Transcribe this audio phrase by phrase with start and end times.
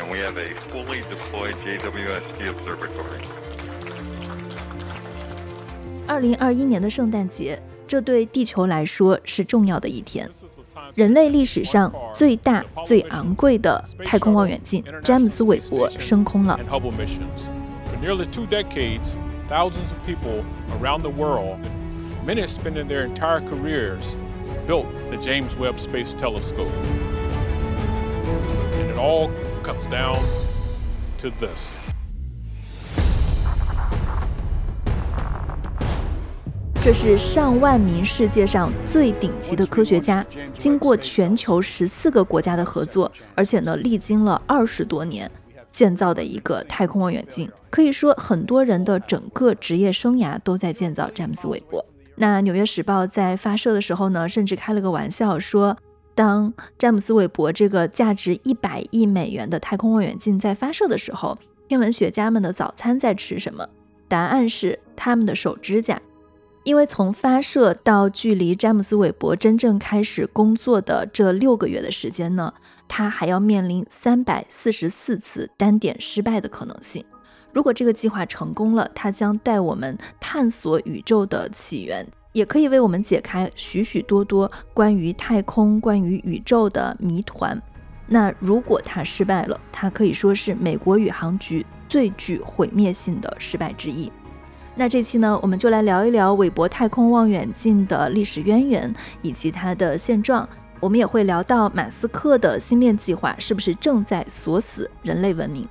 [0.00, 3.22] and we have a fully deployed JWST observatory.
[6.06, 10.28] 二零二一年的圣诞节，这对地球来说是重要的一天。
[10.94, 16.58] 人类历史上最大、最昂贵的太空望远镜——詹姆斯·韦伯升空了。
[16.62, 17.48] and Hubble missions.
[17.86, 19.16] For nearly two decades,
[19.48, 20.44] thousands of people
[20.80, 21.58] around the world,
[22.24, 24.16] many spending their entire careers,
[24.66, 26.70] built the James Webb Space Telescope.
[28.78, 29.30] And it all
[29.71, 30.17] comes down
[31.17, 31.77] to this.
[36.83, 40.25] 这是上万名世界上最顶级的科学家，
[40.57, 45.29] 经过全球十四个国家的合作，而且呢，历经了二十多年
[45.71, 47.49] 建造的一个太空望远镜。
[47.69, 51.85] 可以说，很多人的整个职业生涯都在建造詹姆斯·韦伯。
[52.15, 55.77] 那《纽约时报》在发射的时候呢，甚至开了个玩笑说，
[56.13, 61.37] 当詹姆斯·韦伯这个价值一百亿美元的太空望远镜在发射的时候，
[61.67, 63.67] 天文学家们的早餐在吃什么？
[64.07, 66.01] 答案是他们的手指甲。
[66.63, 72.53] 因为从发射到距离詹姆斯·韦伯真正开始工作的这六个月的时间呢，
[72.87, 77.03] 他还要面临三百四十四次单点失败的可能性。
[77.51, 87.61] 如果这个计划成功了，它将带我们探索宇宙的起源，也可以为我们解开许许多多关于太空、关于宇宙的谜团。
[88.07, 94.11] 那如果它失败了，它可以说是美国宇航局最具毁灭性的失败之一。
[94.75, 100.47] 那这期呢，我们就来聊一聊韦伯太空望远镜的历史渊源以及它的现状。
[100.79, 105.67] 我们也会聊到马斯克的星链计划是不是正在锁死人类文明。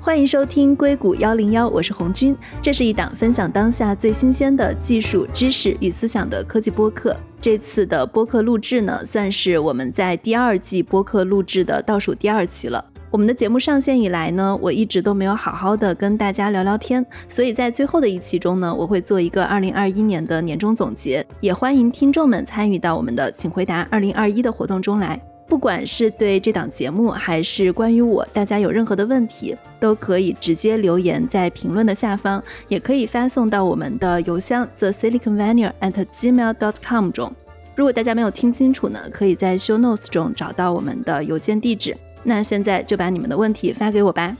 [0.00, 2.34] 欢迎收听硅谷幺零幺，我是红军。
[2.62, 7.14] 这是一档分享当下最新鲜的技术知识与思想的科技播客。
[7.40, 12.82] 这次的播客录制呢，算是我们在第二季播客录制的倒数第二期了。
[13.10, 25.20] 我们的节目上线以来呢，我一直都没有好好的跟大家聊聊天，所以在最后的一期中呢，我会做一个二零二一年的年终总结，也欢迎听众们参与到我们的“请回答二零二一”的活动中来。
[25.48, 37.32] 不管是对这档节目，还是关于我，大家有任何的问题，都可以直接留言在评论的下方，也可以发送到我们的邮箱 the silicon valley at gmail dot com 中。
[37.74, 41.96] 如果大家没有听清楚呢，可以在 show notes 中找到我们的邮件地址。
[42.24, 44.36] 那现在就把你们的问题发给我吧。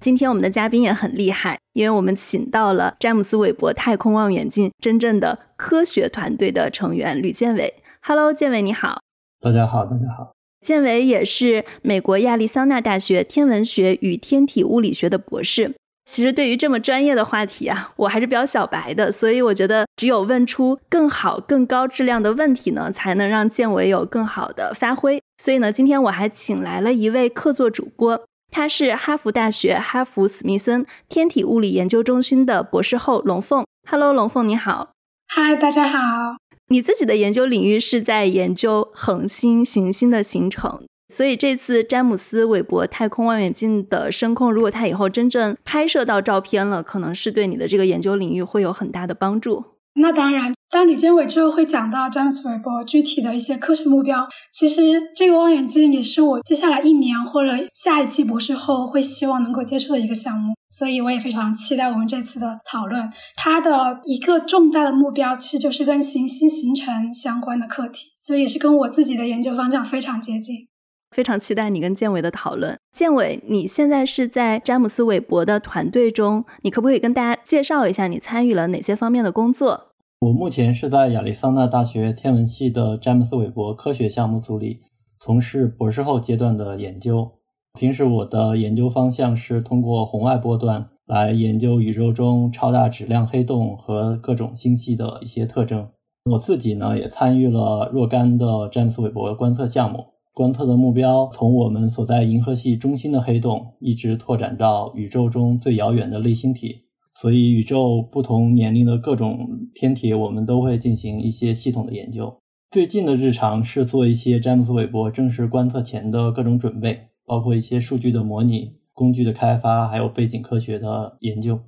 [0.00, 7.72] 今天我们的嘉宾也很厉害，因为我们请到了詹姆斯·韦伯太空望远镜真正的科学团队的成员吕建伟。
[8.02, 9.07] Hello，建伟你好。
[9.40, 10.32] 大家好，大家好。
[10.66, 15.76] 建伟也是美国亚利桑那大学天文学与天体物理学的博士。
[16.10, 25.22] 其实对于这么专业的话题啊， 我还是比较小白的，所以我觉得只有问出更好、更高质量的问题呢，才能让建伟有更好的发挥。
[25.40, 28.20] 所以呢，今天我还请来了一位客座主播，
[28.50, 33.64] 他是哈佛大学哈佛史密森天体物理研究中心的博士后龙凤。
[33.88, 34.90] Hello，龙凤你好。
[35.28, 36.38] 嗨，大家好。
[36.70, 49.64] 你自己的研究领域是在研究恒星、行星的形成，所以这次詹姆斯·韦伯太空望远镜的升空，如果它以后真正拍摄到照片了，可能是对你的这个研究领域会有很大的帮助。
[49.94, 54.28] 那当然，当李建伟之后会讲到詹姆斯·韦伯具体的一些科学目标。
[54.52, 54.82] 其实
[55.16, 63.10] 这个望远镜也是我接下来一年或者下一期博士后会希望能够接触的一个项目，所以我也非常期待我们这次的讨论。
[63.36, 70.68] 它的一个重大的目标其实就是跟行星形成相关的课题，所以也是跟我自己的研究方向非常接近。
[71.10, 72.78] 非常期待你跟建伟的讨论。
[72.92, 79.86] 建伟，你现在是在詹姆斯·韦伯的团队中，你可不可以跟大家介绍一下你参与了哪些方面的工作？
[80.20, 84.80] 我目前是在亚利桑那大学天文系的詹姆斯·韦伯科学项目组里
[85.18, 87.37] 从事博士后阶段的研究。
[87.78, 95.88] 平时我的研究方向是通过红外波段来研究宇宙中超大质量黑洞和各种星系的一些特征。
[96.30, 100.04] 我自己呢也参与了若干的詹姆斯·韦伯观测项目，
[100.34, 106.84] 观测的目标从我们所在银河系中心的黑洞，一直拓展到宇宙中最遥远的类星体。
[107.20, 112.32] 所以，宇宙不同年龄的各种天体，我们都会进行一些系统的研究。
[112.70, 121.60] 最近的日常是做一些詹姆斯·韦伯正式观测前的各种准备，包括一些数据的模拟、工具的开发，还有背景科学的研究。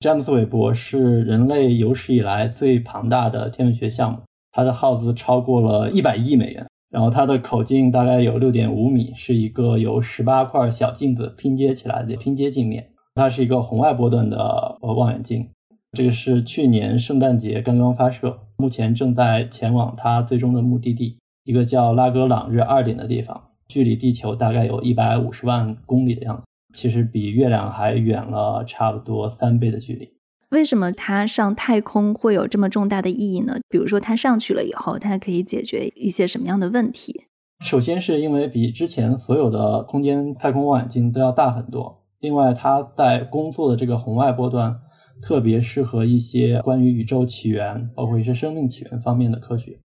[0.00, 4.18] 詹姆斯·韦伯是人类有史以来最庞大的天文学项目，
[4.50, 12.90] 它的耗资超过了一百亿美元，然后它的口径大概有六点五米，是一个由十八块小镜子拼接起来的拼接镜面。
[13.14, 15.48] 它是一个红外波段的呃望远镜，
[15.92, 21.16] 这个是去年圣诞节刚刚发射，目前正在前往它最终的目的地。
[21.44, 26.42] 一个叫拉格朗日二点的地方，距离地球大概有一百五十万公里的样子，
[26.74, 30.10] 其实比月亮还远了差不多三倍的距离。
[30.50, 33.56] 为什么它上太空会有这么重大的意义呢？
[33.68, 37.24] 比如说，它上去了以后，它可以解决一些什么样的问题？
[37.64, 44.78] 首先是因为比之前所有的空间太空望远镜都要大很多，另外它在工作的这个红外波段
[45.20, 49.80] 特别适合一些关于宇宙起源，包括一些生命起源方面的科学。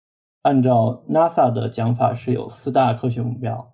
[0.47, 3.73] 按照 NASA 的讲法，是有四大科学目标。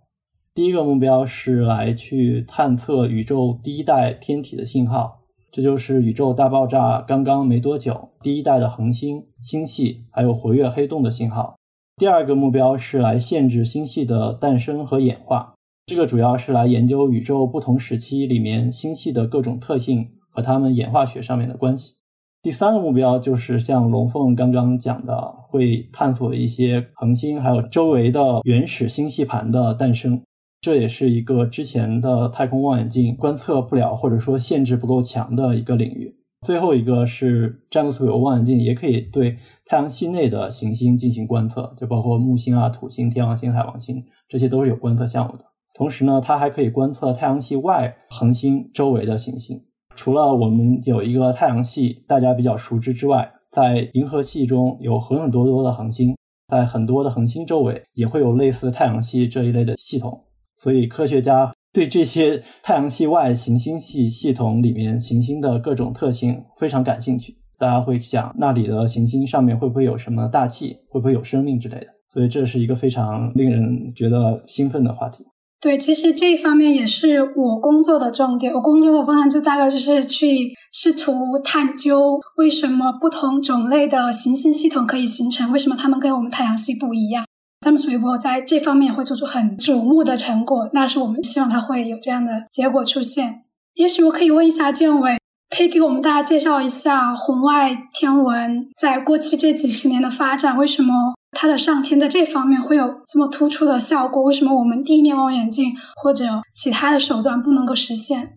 [0.54, 5.20] 第一个目标是来去探测宇宙第一代天体的信号。
[5.50, 11.56] 这就是宇宙大爆炸刚刚没多久，第一代的恒星、星系还有活跃黑洞的信号。
[11.98, 15.52] 第二个目标是来限制星系的诞生和演化，
[15.84, 21.96] 这个主要是来研究宇宙不同时期里面星系的各种特性和它们演化学上面的关系。
[22.42, 30.20] 第三个目标就是像龙凤刚刚讲的，会探索一些恒星还有周围的原始星系盘的诞生。
[30.60, 36.16] 这也是一个之前的太空望远镜观测不了，或者说限制不够强的一个领域。
[36.44, 45.44] 最后一个是詹姆斯韦伯望远镜也可以对太阳系内的行星进行观测，就包括木星啊、土星、天王星、海王星，这些都是有观测项目的。
[45.74, 49.62] 同时呢，它还可以观测太阳系外恒星周围的行星。
[49.94, 56.16] 除了我们有一个太阳系大家比较熟知之外，在银河系中有很很多多的恒星，
[56.48, 60.24] 在很多的恒星周围也会有类似太阳系这一类的系统。
[60.56, 67.36] 所以，科学家对这些太阳系外行星系系统里面行星的各种特性非常感兴趣。
[67.58, 71.86] 大家会想，那里的行星上面会不会有什么大气，会不会有生命之类的？
[72.12, 75.24] 所以，这是一个非常令人觉得兴奋的话题。
[75.62, 78.52] 对，其实这一方面也是我工作的重点。
[78.52, 87.24] 我工作的方向就大概就是去试图探究为什么不同种类的行星系统可以形成，为什么它们跟我们太阳系不一样。
[87.60, 93.42] 詹姆斯·韦伯在这方面会做出很瞩目的成果，那是我们希望他会有这样的结果出现。
[93.76, 95.16] 也许我可以问一下建伟，
[95.56, 100.92] 可以给我们大家介绍一下红外天文在过去这几十年的发展，为什么
[101.32, 104.22] 它的上天在这方面会有这么突出的效果？
[104.22, 106.24] 为什么我们地面望远镜或者
[106.54, 108.36] 其他的手段不能够实现？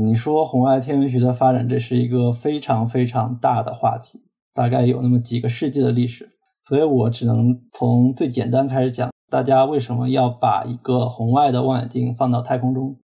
[0.00, 4.20] 你说红外天文学的发展，这是一个非常非常大的话题，
[4.54, 6.30] 大概有那么几个世纪的历史。
[6.68, 12.96] 所以我只能从最简单开始讲，大家为什么要把一个红外的望远镜放到太空中？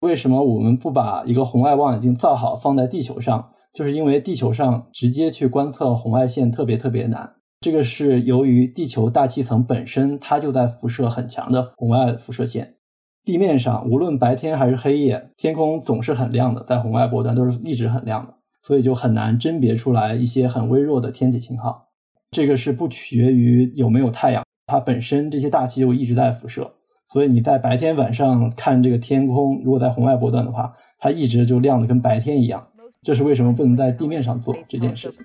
[0.00, 3.50] 为什么我们不把一个红外望远镜造好放在地球上？
[3.72, 7.34] 就是因为地球上直接去观测红外线特别特别难。
[7.60, 12.76] 这个是由于地球大气层本身它就在辐射很强的红外辐射线，
[13.22, 21.88] 地面上无论白天还是黑夜，天空总是很亮的，在红外波段都是一直很亮的，所以就很难甄别出来一些很微弱的天体信号。
[22.30, 26.72] 这个是不取决于有没有太阳，它本身这些大气就一直在辐射，
[27.12, 32.66] 所以你在白天晚上看这个天空，如果在红外波段的话，它一直就亮的跟白天一样。
[33.02, 35.20] 这是为什么不能在地面上做这件事情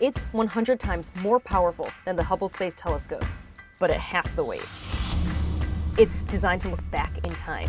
[0.00, 3.24] ？It's 100 times more powerful than the Hubble Space Telescope,
[3.78, 4.66] but at half the weight.
[5.96, 7.68] It's designed to look back in time.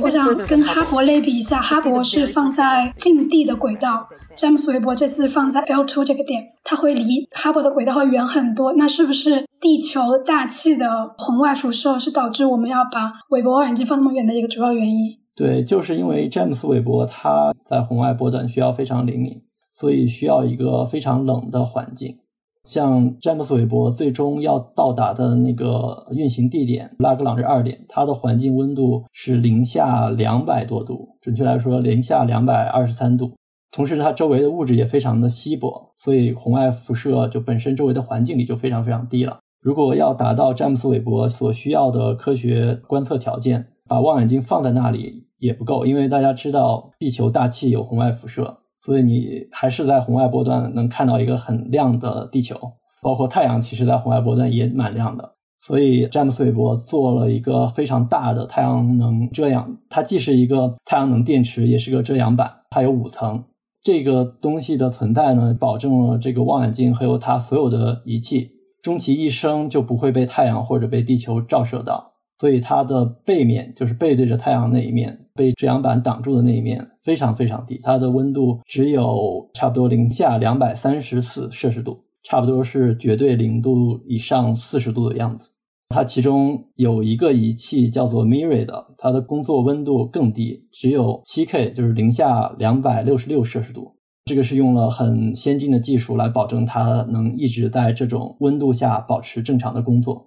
[0.00, 4.08] 我想跟哈勃类比一下，哈勃是放在近地的轨道。
[4.34, 8.72] 詹姆斯·韦伯这次放在 L2 这个点，它会离哈勃的轨道会远很多。
[8.72, 15.18] 那是不是地球大气的红外辐射是导致我们要把韦伯望远镜放那么远的一个主要原因？
[15.34, 19.42] 对，就是因为詹姆斯·韦伯他在红外波段需要非常灵敏，
[19.82, 22.16] 所以需要一个非常冷的环境。
[22.62, 33.32] 像詹姆斯·韦伯最终要到达的那个运行地点拉格朗日二点，它的环境温度是零下两百多度，准确来说零下两百二十三度。
[33.72, 39.40] 同时，它周围的物质也非常的稀薄，所以红外辐射就本身周围的环境里就非常非常低了。
[39.60, 52.58] 如果要达到詹姆斯·韦伯所需要的科学观测条件，把望远镜放在那里也不够，因为大家知道地球大气有红外辐射，所以你还是在红外波段能看到一个很亮的地球，
[53.00, 55.32] 包括太阳，其实在红外波段也蛮亮的。
[55.64, 63.44] 所以詹姆斯·韦伯做了一个非常大的太阳能遮阳，它既是一个太阳能电池，也是个遮阳板，它有五层。
[63.84, 68.50] 这个东西的存在呢，保证了这个望远镜还有它所有的仪器，
[68.82, 72.12] 终其一生就不会被太阳或者被地球照射到。
[72.40, 85.50] 所以它的背面就是背对着太阳那一面，被遮阳板挡住的那一面非常非常低，它的温度只有差不多零下两百三十四摄氏度，差不多是绝对零度以上四十度的样子。
[85.88, 93.96] 它其中有一个仪器叫做 Miri 的，它的工作温度更低，只有七 K，就是零下两百六十六摄氏度。
[94.24, 100.26] 这个是用了很先进的技术来保证它能一直在这种温度下保持正常的工作。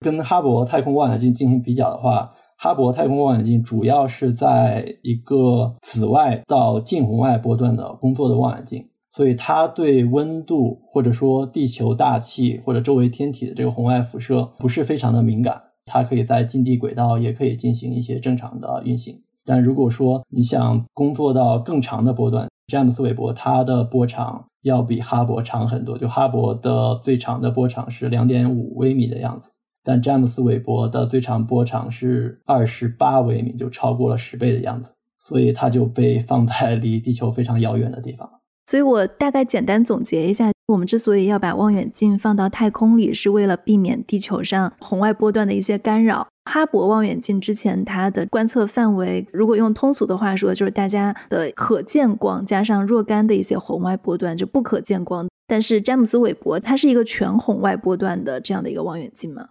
[0.00, 19.22] 跟哈勃太空望远镜进行比较的话，哈勃太空望远镜主要是在一个紫外到近红外波段的工作的望远镜，所以它对温度或者说地球大气或者周围天体的这个红外辐射不是非常的敏感，它可以在近地轨道也可以进行一些正常的运行。
[19.44, 29.48] 但如果说你想工作到更长的波段，詹姆斯韦伯它的波长要比哈勃长很多，就哈勃的最长的波长是两点五微米的样子，
[29.88, 38.30] 但詹姆斯韦伯的最长波长是二十八微米，就超过了十倍的样子，所以它就被放在离地球非常遥远的地方。
[38.66, 46.28] 所以我大概简单总结一下，我们之所以要把望远镜放到太空里，是为了避免地球上红外波段的一些干扰。
[46.44, 55.26] 哈勃望远镜之前它的观测范围，如果用通俗的话说，就是大家的可见光加上若干的一些红外波段，就不可见光。
[55.46, 59.48] 但是詹姆斯韦伯它是一个全红外波段的这样的一个望远镜吗？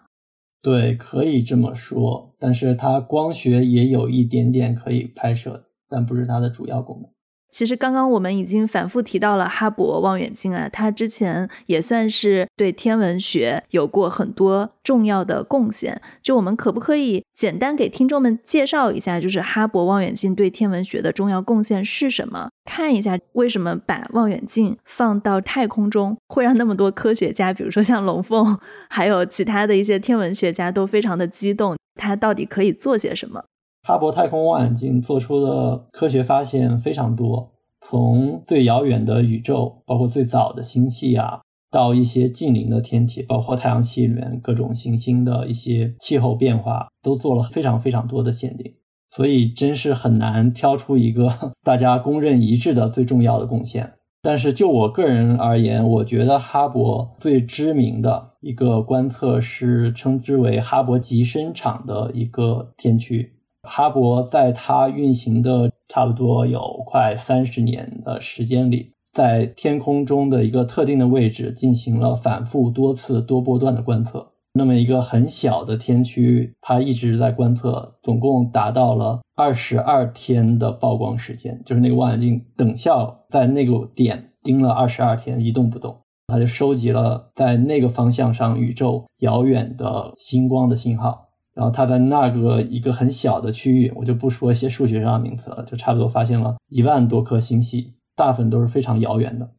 [0.62, 2.36] 对，可以这么说。
[2.40, 7.10] 但是它光学也有一点点可以拍摄，但不是它的主要功能。
[7.50, 16.00] 其实刚刚我们已经反复提到了哈勃望远镜啊，它之前也算是对天文学有过很多重要的贡献。
[16.22, 22.50] 就我们可不可以简单给听众们介绍一下，就是哈勃望远镜对天文学的重要贡献是什么？
[22.66, 28.58] 看一下为什么把望远镜放到太空中会让那么多科学家，比如说像龙凤，
[28.90, 31.76] 还有其他的一些天文学家都非常的激动。
[32.00, 33.44] 它到底可以做些什么？
[33.88, 41.40] 哈勃太空望远镜做出的科学发现非常多，从最遥远的宇宙，包括最早的星系啊，
[41.72, 48.74] 到一些近邻的天体，包括太阳系里面各种行星的一些气候变化，都做了非常非常多的限定。
[49.10, 53.94] 所以真是很难挑出一个 大家公认一致的最重要的贡献。
[54.22, 63.36] 但是就我个人而言，我觉得哈勃最知名的一个观测是称之为哈勃极深场的一个天区。
[63.68, 74.32] 哈勃在它运行的差不多有快三十年的时间里，在天空中的一个特定的位置进行了反复多次多波段的观测。
[74.54, 85.96] 那么一个很小的天区，它一直在观测，总共达到了二十二天的曝光时间，就是那个望远镜等效在那个点盯了二十二天一动不动，
[86.28, 91.27] 它就收集了在那个方向上宇宙遥远的星光的信号。
[91.58, 99.50] 然后他在那个一个很小的区域，我就不说一些数学上的名词了，就差不多发现了一万多颗星系，大部分都是非常遥远的。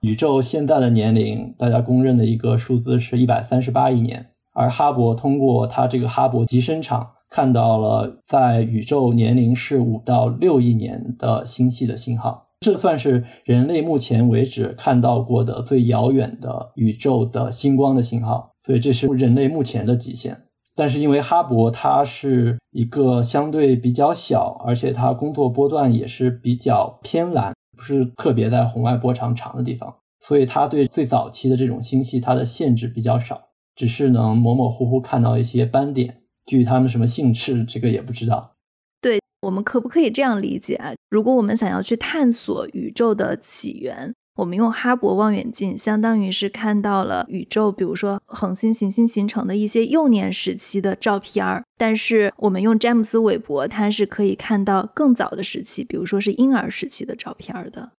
[0.00, 20.40] 宇宙现在的年龄，大家公认的一个数字是一百三十八亿年，而哈勃通过它这个哈勃极深场看到了在宇宙年龄是五到六亿年的星系的信号，这算是人类目前为止看到过的最遥远的宇宙的星光的信号，所以这是人类目前的极限。
[20.74, 38.54] 但是因为哈勃它是一个相对比较小，而且它工作波段也是比较偏蓝，不是特别在红外波长长的地方，所以它对最早期的这种星系它的限制比较少，只是能模模糊糊看到一些斑点，至于它们什么性质，这个也不知道。
[39.00, 40.92] 对我们可不可以这样理解啊？
[41.10, 44.14] 如果我们想要去探索宇宙的起源？
[44.34, 51.62] 我们用哈勃望远镜，相当于是看到了宇宙，比如说恒星、行星形成的一些幼年时期的照片儿。
[51.76, 57.90] 但是我们用詹姆斯韦伯，它是可以看到更早的时期，比如说是婴儿时期的照片儿的。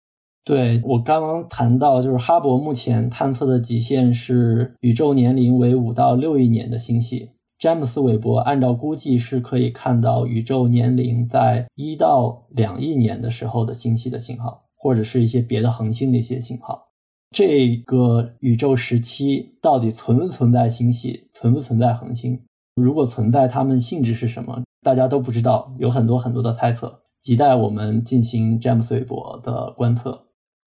[0.43, 14.62] 对我刚刚谈到，就是哈勃目前探测的极限是宇宙年龄为五到六亿年的星系，詹姆斯韦伯按照估计是可以看到宇宙年龄在一到两亿年的时候的星系的信号。
[14.83, 16.89] 或者是一些别的恒星的一些信号，
[17.31, 22.37] 这个宇宙时期到底存不存在星系，存不存在恒星？
[22.75, 24.61] 如果存在，它们性质是什么？
[24.81, 30.25] 大家都不知道，有很多很多的猜测，亟待我们进行詹姆斯韦伯的观测。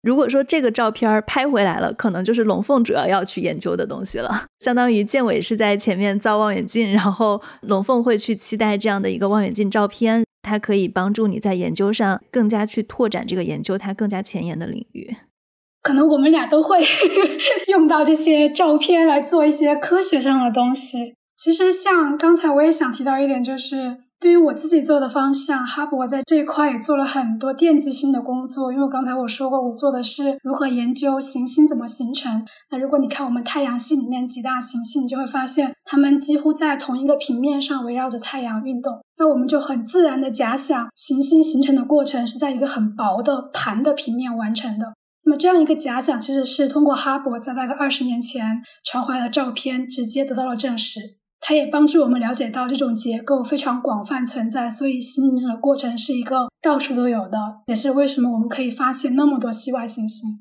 [0.02, 4.46] 如果说这个照片拍回来了，可能就是龙凤主要要去研究的东西了。
[4.58, 10.24] 相当于建伟是在前面造望远镜，然后龙凤会去期待这样的一个望远镜照片。
[10.42, 15.16] 它可以帮助你在研究上更加去拓展这个研究它更加前沿的领域。
[15.82, 16.78] 可能我们俩都会
[17.68, 21.14] 用到这些照片来做一些科学上的东西。
[21.36, 23.96] 其实像刚才我也想提到一点，就是。
[24.20, 28.70] 对于我自己做的方向，哈勃在这一块也做了很多奠基性的工作。
[28.70, 32.44] 因为刚才我说过，我做的是如何研究行星怎么形成。
[32.70, 39.00] 那如果你看我们太阳系里面几大行星，你就会发现它们几乎在同一个平面上围绕着太阳运动。
[39.16, 44.92] 那我们就很自然的假想，行星形成的过程是在一个很薄的盘的平面完成的。
[45.24, 51.00] 那么这样一个假想，其实是通过哈勃在大概二十年前传回来的照片直接得到了证实。
[51.40, 60.40] 它也帮助我们了解到这种结构非常广泛存在，所以新形成的过程是一个到处都有的，也是为什么我们可以发现那么多系外行星。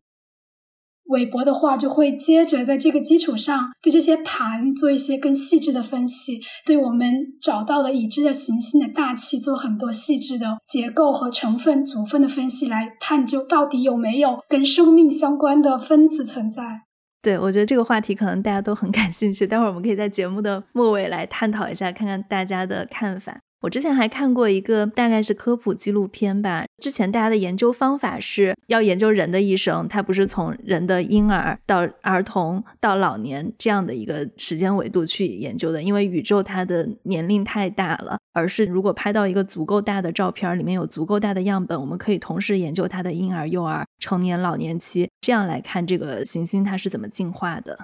[1.06, 16.84] 韦伯的话就会接着在这个基础上对这些盘做一些更细致的分析，对我们找到的已知的行星的大气做很多细致的结构和成分组分的分析，来探究到底有没有跟生命相关的分子存在。
[17.22, 23.42] 对，我觉得这个话题可能大家都很感兴趣，待会儿我们可以在节目的末尾来探讨一下，看看大家的看法。
[23.62, 26.66] 我之前还看过一个大概是科普纪录片吧。
[26.82, 38.18] 之前大家的研究方法是要研究人的一生，它不是从人的婴儿到儿童到老年这样的一个时间维度去研究的，因为宇宙它的年龄太大了。
[38.32, 47.78] 而是如果拍到一个足够大的照片，里面有足够大的样本，我们可以同时研究它的婴儿、幼儿、成年、老年期，这样来看这个行星它是怎么进化的。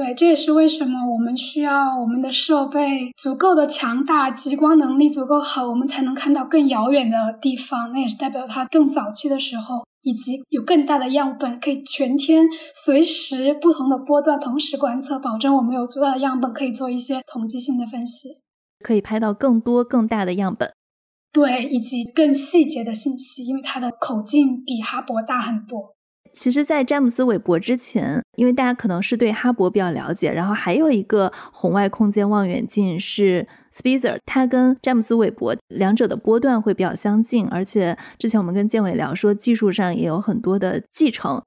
[0.00, 7.92] 对，这也是为什么我们需要我们的设备足够的强大，极光能力足够好，我们才能看到更遥远的地方。
[7.92, 12.46] 那也是代表它更早期的时候，以及有更大的样本，可以全天
[12.82, 18.40] 随时不同的波段同时观测，保证我们有足够的样本可以做一些统计性的分析，
[18.82, 20.72] 可以拍到更多更大的样本。
[21.30, 25.94] 对，以及更细节的信息，因为它的口径比哈勃大很多。
[26.32, 41.42] 其实，在詹姆斯·韦伯之前，因为大家可能是对哈勃比较了解，然后还有一个红外空间望远镜是 Spitzer，它跟詹姆斯·韦伯两者的波段会比较相近，而且之前我们跟建伟聊说，技术上也有很多的继承。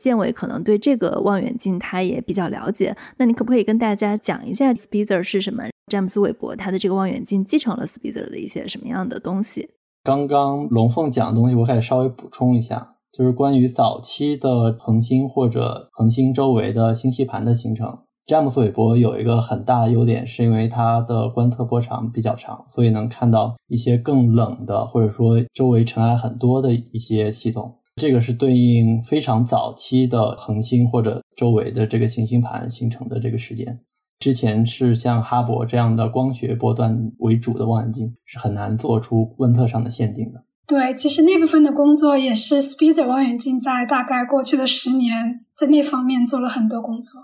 [0.00, 5.64] 建伟可能对这个望远镜他也比较了解，那你可不可以跟大家讲一下 Spitzer 是什么？
[5.88, 9.68] 詹姆斯·韦伯他的这个望远镜继承了 Spitzer 的一些什么样的东西？
[10.02, 12.94] 刚刚龙凤讲的东西，我可以稍微补充一下。
[13.12, 27.76] 就是关于早期的恒星或者恒星周围的星系盘的形成，詹姆斯韦伯有一个很大的优点，是因为它的观测波长比较长，所以能看到一些更冷的或者说周围尘埃很多的一些系统。
[27.96, 33.80] 这个是对应非常早期的恒星或者周围的这个行星盘形成的这个时间。
[34.20, 40.44] 之前是像哈勃这样的光学波段为主的望远镜是很难做出观测上的限定的。
[40.70, 47.22] 对，其实那部分的工作也是 Spitzer 望远镜在大概过去的十年在那方面做了很多工作。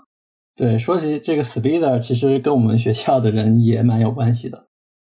[0.57, 4.65] 对，说起这个 Spitzer，其实跟我们学校的人也蛮有关系的。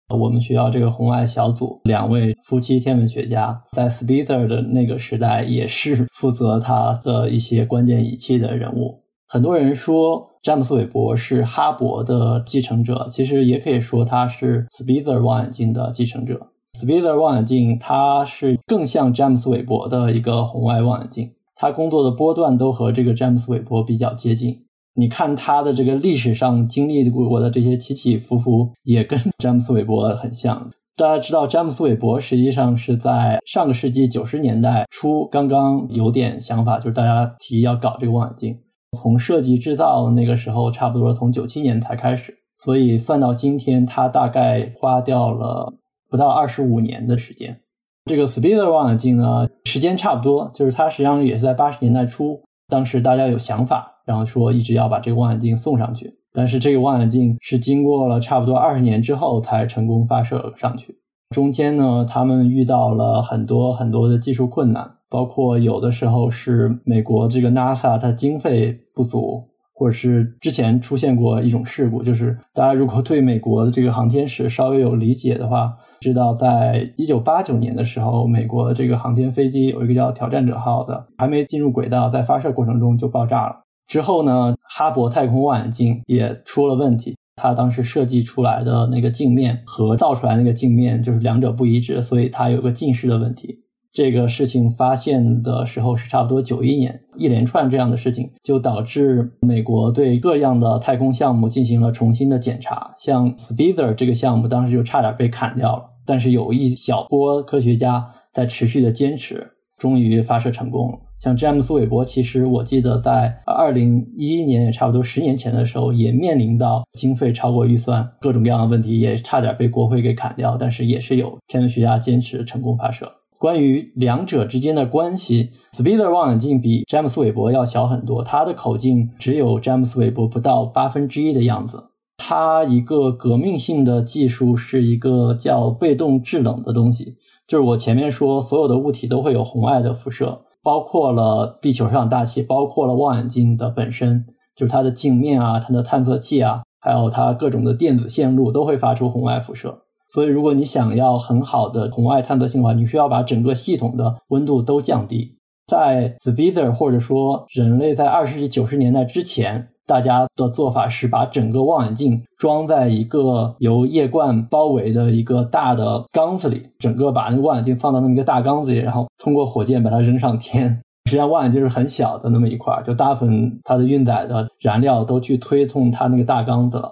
[0.10, 9.02] 我们学校这个红外小组两位夫妻天文学家，在 Spitzer 的那个时代也是负责他的一些关键仪器的人物。
[9.30, 16.52] 很多人说詹姆斯韦伯是哈勃的继承者，其实也可以说他是 Spitzer 望远镜的继承者。
[16.76, 24.66] Spitzer 望远镜，它是更像詹姆斯韦伯的一个红外望远镜，它工作的波段都和这个詹姆斯韦伯比较接近。
[24.94, 30.70] 你看它的这个历史上经历过的这些起起伏伏，也跟詹姆斯韦伯很像。
[30.98, 38.58] 大家知道，詹姆斯韦伯实际上是在上个世纪九十年代初刚刚有点想法，就是大家提要搞这个望远镜。
[38.98, 45.74] 从设计制造那个时候，差不多从九七年才开始，所以算到今天，它大概花掉了。
[46.10, 47.60] 不到二十五年的时间，
[48.06, 60.96] 这个 Speeder 望远镜呢，时间差不多，就是它实际上也是在八十年代初，当时大家有想法，然后说一直要把这个望远镜送上去，但是这个望远镜是经过了差不多二十年之后才成功发射上去，
[61.30, 69.44] 中间呢，他们遇到了很多很多的技术困难，包括有的时候是美国这个 NASA 它经费不足。
[69.78, 75.74] 或者是之前出现过一种事故，就是大家如果对美国的这个航天史稍微有理解的话，
[76.06, 83.64] 知道在一九八九年的时候，美国的这个航天飞机有一个叫挑战者号的，还没进入轨道，在发射过程中就爆炸了。
[83.88, 93.62] 之后呢，哈勃太空望远镜也出了问题，它当时设计出来的那个镜面和造出来那个镜面就是两者不一致，所以它有个近视的问题。
[93.92, 102.92] 这个事情发现的时候是差不多九一年，一连串这样的事情就导致美国对各样的太空项目进行了重新的检查。
[102.96, 111.00] 像 Spitzer 这个项目当时就差点被砍掉了，但是有一小波科学家在持续的坚持，终于发射成功了。
[111.20, 123.12] 像詹姆斯韦伯，其实我记得在二零一一年，也差不多十年前的时候，也面临到经费超过预算，各种各样的问题，也差点被国会给砍掉，但是也是有天文学家坚持成功发射。
[123.38, 131.84] 关于两者之间的关系，Spitzer 望远镜比詹姆斯韦伯要小很多，它的口径只有詹姆斯韦伯不到八分之一的样子。
[132.18, 144.26] 它一个革命性的技术是一个叫被动制冷的东西，就是我前面说所有的物体都会有红外的辐射，包括了地球上大气，包括了望远镜的本身，
[144.56, 149.82] 就是它的镜面啊、它的探测器啊，还有它各种的电子线路都会发出红外辐射。
[150.08, 155.38] 所以，如果你想要很好的红外探测性的话，你需要把整个系统的温度都降低。
[155.68, 170.82] 在 Spitzer 或者说人类在二十世纪九十年代之前，大家的做法是把整个望远镜装在一个由液罐包围的一个大的缸子里，整个把那个望远镜放到那么一个大缸子里，然后通过火箭把它扔上天。
[171.06, 176.92] 实际上，望远镜是很小的那么一块，就大部分它的运载的燃料都去推动它那个大缸子了。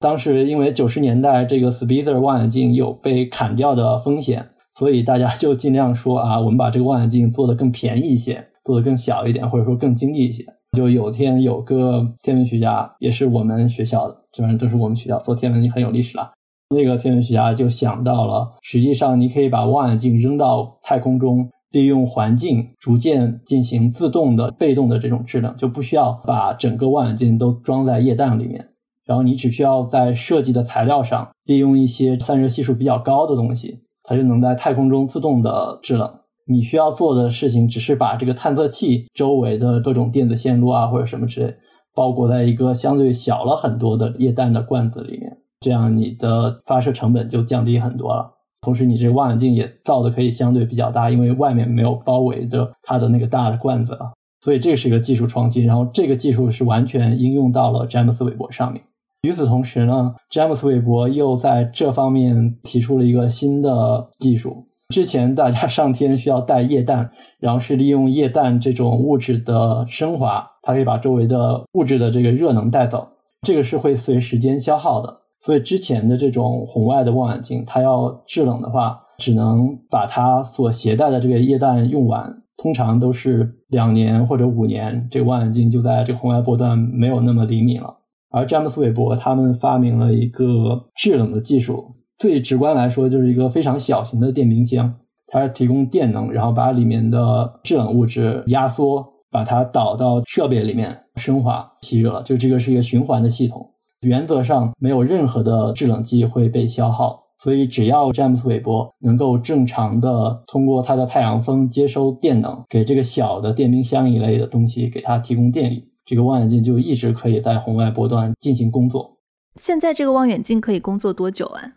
[0.00, 10.44] 当时因为九十年代这个 Spitzer 望远镜有被砍掉的风险，所以大家就尽量说啊，我们把这个望远镜做得更便宜一些，做得更小一点，或者说更精密一些。
[10.76, 16.32] 就有天有个天文学家，也是我们学校的，基本上都是我们学校做天文很有历史了。
[16.74, 28.70] 那个天文学家就想到了，实际上你可以把望远镜扔到太空中，利用环境逐渐进行自动的、被动的这种制冷，就不需要把整个望远镜都装在液氮里面。
[29.04, 36.10] 然后你只需要在设计的材料上利用一些散热系数比较高的东西，它就能在太空中自动的制冷。
[36.46, 41.54] 你需要做的事情只是把这个探测器周围的各种电子线路啊或者什么之类
[41.94, 48.32] 包裹在一个相对小了很多的液氮的罐子里面，这样你的发射成本就降低很多了。
[48.62, 54.12] 同时，你这个望远镜也造的可以相对比较大，因为外面没有包围着它的那个大的罐子了。
[54.40, 55.66] 所以这是一个技术创新。
[55.66, 58.82] 然后这个技术是完全应用到了詹姆斯韦伯上面。
[59.22, 64.66] 与此同时呢，詹姆斯韦伯又在这方面提出了一个新的技术。
[64.92, 73.08] 之前大家上天需要带液氮，然后是利用液氮这种物质的升华，它可以把周围的物质的这个热能带走。
[73.40, 75.22] 这个是会随时间消耗的。
[75.40, 87.96] 所以之前的这种红外的望远镜，它要制冷的话，只能把它所携带的这个液氮用完，通常都是两年或者五年，这个望远镜就在这个红外波段没有那么灵敏了。
[88.30, 94.94] 而詹姆斯韦伯他们发明了一个制冷的技术，最直观来说就是一个非常小型的电冰箱，
[95.26, 103.68] 它提供电能，然后把里面的制冷物质压缩，把它导到设备里面升华吸热，就这个是一个循环的系统，
[104.02, 115.88] 原则上没有任何的制冷剂会被消耗，所以只要詹姆斯韦伯能够正常的通过它的太阳风接收电能，给这个小的电冰箱一类的东西给它提供电力。
[116.04, 119.18] 这个望远镜就一直可以在红外波段进行工作。
[119.56, 121.72] 现在这个望远镜可以工作多久啊？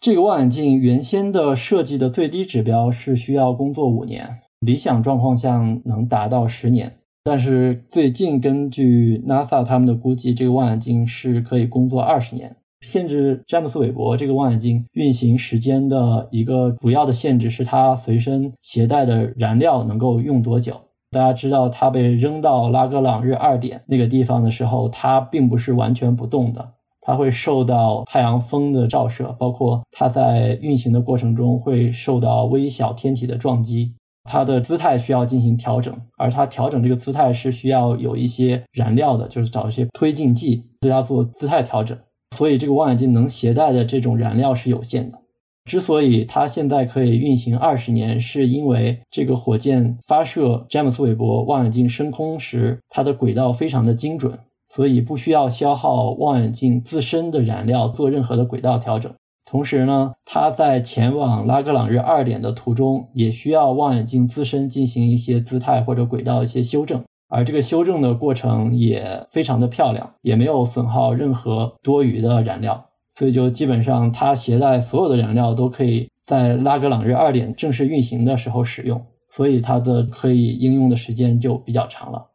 [0.00, 6.96] 这个望远镜原先的设计的最低指标是需要工作五年，理想状况下能达到十年。
[7.22, 12.56] 但是最近根据 NASA 他们的估计，这个望远镜是可以工作二十年。
[12.80, 20.80] 限制詹姆斯韦伯这个望远镜运行时间的一个主要的限制是它随身携带的燃料能够用多久。
[21.10, 41.98] 大家知道，它被扔到拉格朗日二点那个地方的时候，它并不是完全不动的，它会受到太阳风的照射，包括它在运行的过程中会受到微小天体的撞击，它的姿态需要进行调整，而它调整这个姿态是需要有一些燃料的，就是找一些推进剂对它做姿态调整，
[42.36, 45.18] 所以这个望远镜能携带的这种燃料是有限的。
[45.66, 54.36] 之所以它现在可以运行二十年，是因为这个火箭发射詹姆斯韦伯望远镜升空时，它的轨道非常的精准，
[54.70, 59.12] 所以不需要消耗望远镜自身的燃料做任何的轨道调整。
[59.44, 72.86] 同时呢，它在前往拉格朗日二点的途中，也需要望远镜自身进行一些姿态或者轨道一些修正，而这个修正的过程也非常的漂亮，也没有损耗任何多余的燃料。
[73.12, 82.29] 所以就基本上，它携带所有的燃料都可以在拉格朗日二点正式运行的时候使用，所以它的可以应用的时间就比较长了。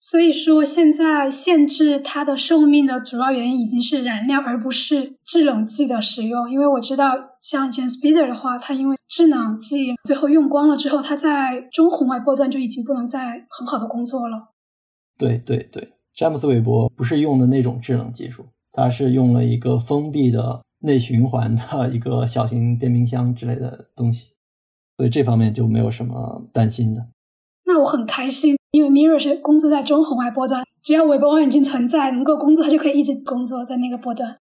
[0.00, 6.50] 所以说，现在限制它的寿命的主要原因已经是燃料，而不是制冷剂的使用。
[6.50, 14.54] 因为我知道，像以前 Speeder 的话，它因为制冷剂最后用光了之后，它在中红外波段就已经不能再很好的工作了。
[15.18, 18.46] 对对对，詹姆斯韦伯不是用的那种制冷技术。
[18.70, 24.34] 它是用了一个封闭的内循环的一个小型电冰箱之类的东西，
[24.96, 27.04] 所以这方面就没有什么担心的。
[27.68, 34.38] 那我很开心，因为 Mirror 是工作在中红外波段，只要韦伯望远镜存在，能够工作，它就可以一直工作在那个波段。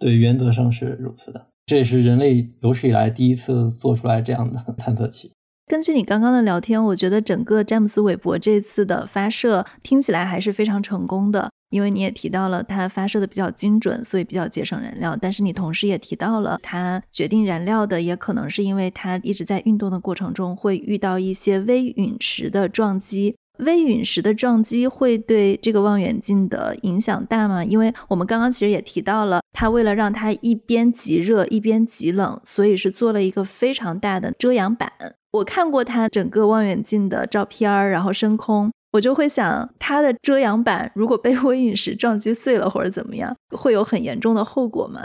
[0.00, 1.46] 对，原则上是如此的。
[1.66, 5.30] 这也是人类有史以来第一次做出来这样的探测器。
[5.66, 11.50] 根据你刚刚的聊天，我觉得整个詹姆斯韦伯这次的发射听起来还是非常成功的。
[11.74, 15.18] 因为你也提到了它发射的比较精准，所以比较节省燃料。
[15.20, 23.34] 但是你同时也提到了，它决定燃料的也可能是因为它一直在运动的过程中会遇到一些微陨石的撞击。
[23.58, 27.64] 微陨石的撞击会对这个望远镜的影响大吗？
[27.64, 34.92] 因为我们刚刚其实也提到了，它为了让它一边极热一边极冷，所以是做了一个非常大的遮阳板。
[35.32, 38.70] 我看过它整个望远镜的照片儿，然后升空。
[38.94, 45.00] 我就会想，它的遮阳板如果被微陨石撞击碎了或者怎么样，会有很严重的后果吗？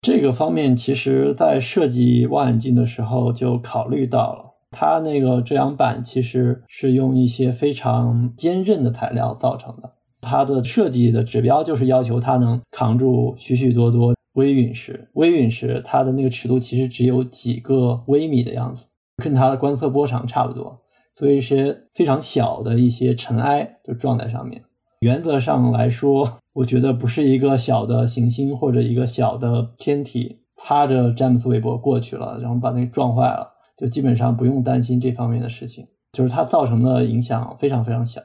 [0.00, 4.44] 这个方面，其实在设计望远镜的时候就考虑到了。
[4.70, 9.92] 它那个遮阳板其实是用一些非常坚韧的材料造成的。
[10.20, 15.08] 它的设计的指标就是要求它能扛住许许多多微陨石。
[15.14, 18.86] 微陨石它的那个尺度其实只有几个微米的样子，
[19.20, 20.80] 跟它的观测波长差不多。
[21.20, 24.62] 所以一些非常小的一些尘埃就撞在上面。
[25.00, 35.86] 原则上来说，我觉得不是一个小的行星或者一个小的天体擦着詹姆斯韦伯过去了，然后把那个撞坏了，就基本上不用担心这方面的事情。
[36.12, 38.22] 就是它造成的影响非常非常小。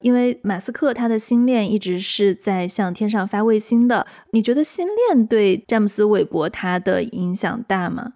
[0.00, 8.14] 因为马斯克他的星链一直是在向天上发卫星的，你觉得星链对詹姆斯韦伯他的影响大吗？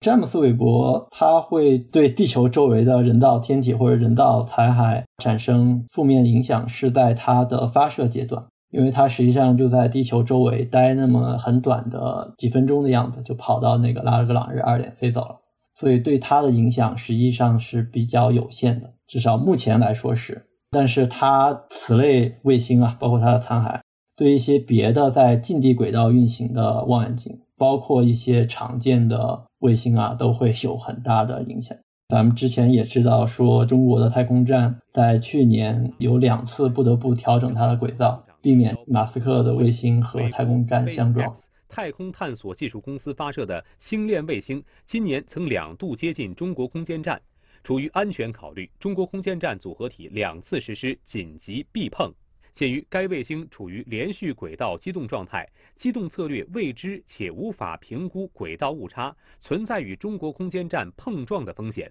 [0.00, 15.36] 詹姆斯·韦伯，他会对地球周围的人造天体或者人造残骸产生负面影响，是在它的发射阶段，因为它实际上就在地球周围待那么很短的几分钟的样子，就跑到那个拉格朗日二点飞走了，
[15.74, 20.46] 所以对它的影响实际上是比较有限的，至少目前来说是。
[20.70, 23.78] 但是它此类卫星啊，包括它的残骸，
[24.16, 27.38] 对一些别的在近地轨道运行的望远镜。
[27.58, 31.76] 包括一些常见的卫星啊，都会有很大的影响。
[32.08, 41.32] 咱们之前也知道，说中国的太空站在去年有两次不得不调整它的轨道，避免马斯克的卫星和太空站相撞。
[41.68, 47.20] 太空探索技术公司发射的星链卫星，今年曾两度接近中国空间站。
[47.62, 52.12] 出于安全考虑，中国空间站组合体两次实施紧急避碰。
[52.60, 61.90] 鉴于该卫星处于连续轨道机动状态，机动策略未知且无法评估轨道误差，存在与中国空间站碰撞的风险。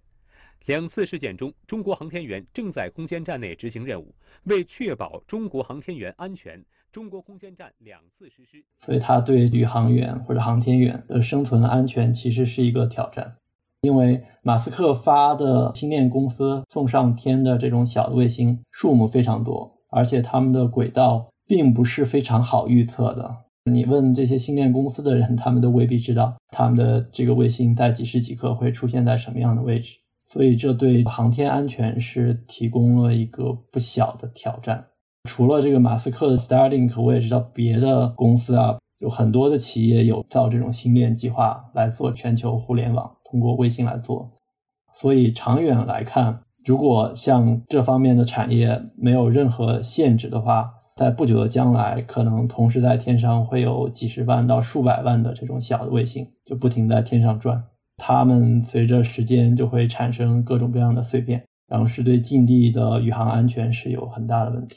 [0.67, 8.63] 两次事件中，中国航天员正在空间站内执行任务，为确保中国航天员安全，中国空间站两次实施。
[8.77, 13.37] 所以，它对宇航员或者航天员的生存安全其实是一个挑战，
[13.81, 19.78] 因为马斯克发的星链公司送上天的这种小的卫星数目非常多。
[19.89, 23.37] 而且他们的轨道并不是非常好预测的。
[23.71, 29.97] 你问这些星链公司的人，他们都未必知道他们的这个卫星在几时几刻会出现在什么样的位置。
[30.25, 34.85] 所以，这对航天安全是提供了一个不小的挑战。
[35.27, 44.31] 除了这个马斯克的 Starlink，我也知道别的公司啊，有很多的企业有造这种星链计划来做全球互联网，通过卫星来做。
[44.95, 46.41] 所以，长远来看。
[46.69, 57.63] 如果像这方面的产业没有任何限制的话，在不久的将来，可能同时在天上会有几十万到数百万的这种小的卫星，就不停在天上转。
[57.97, 64.75] 它们随着时间就会产生各种各样的碎片，然后是对近地的宇航安全是有很大的问题。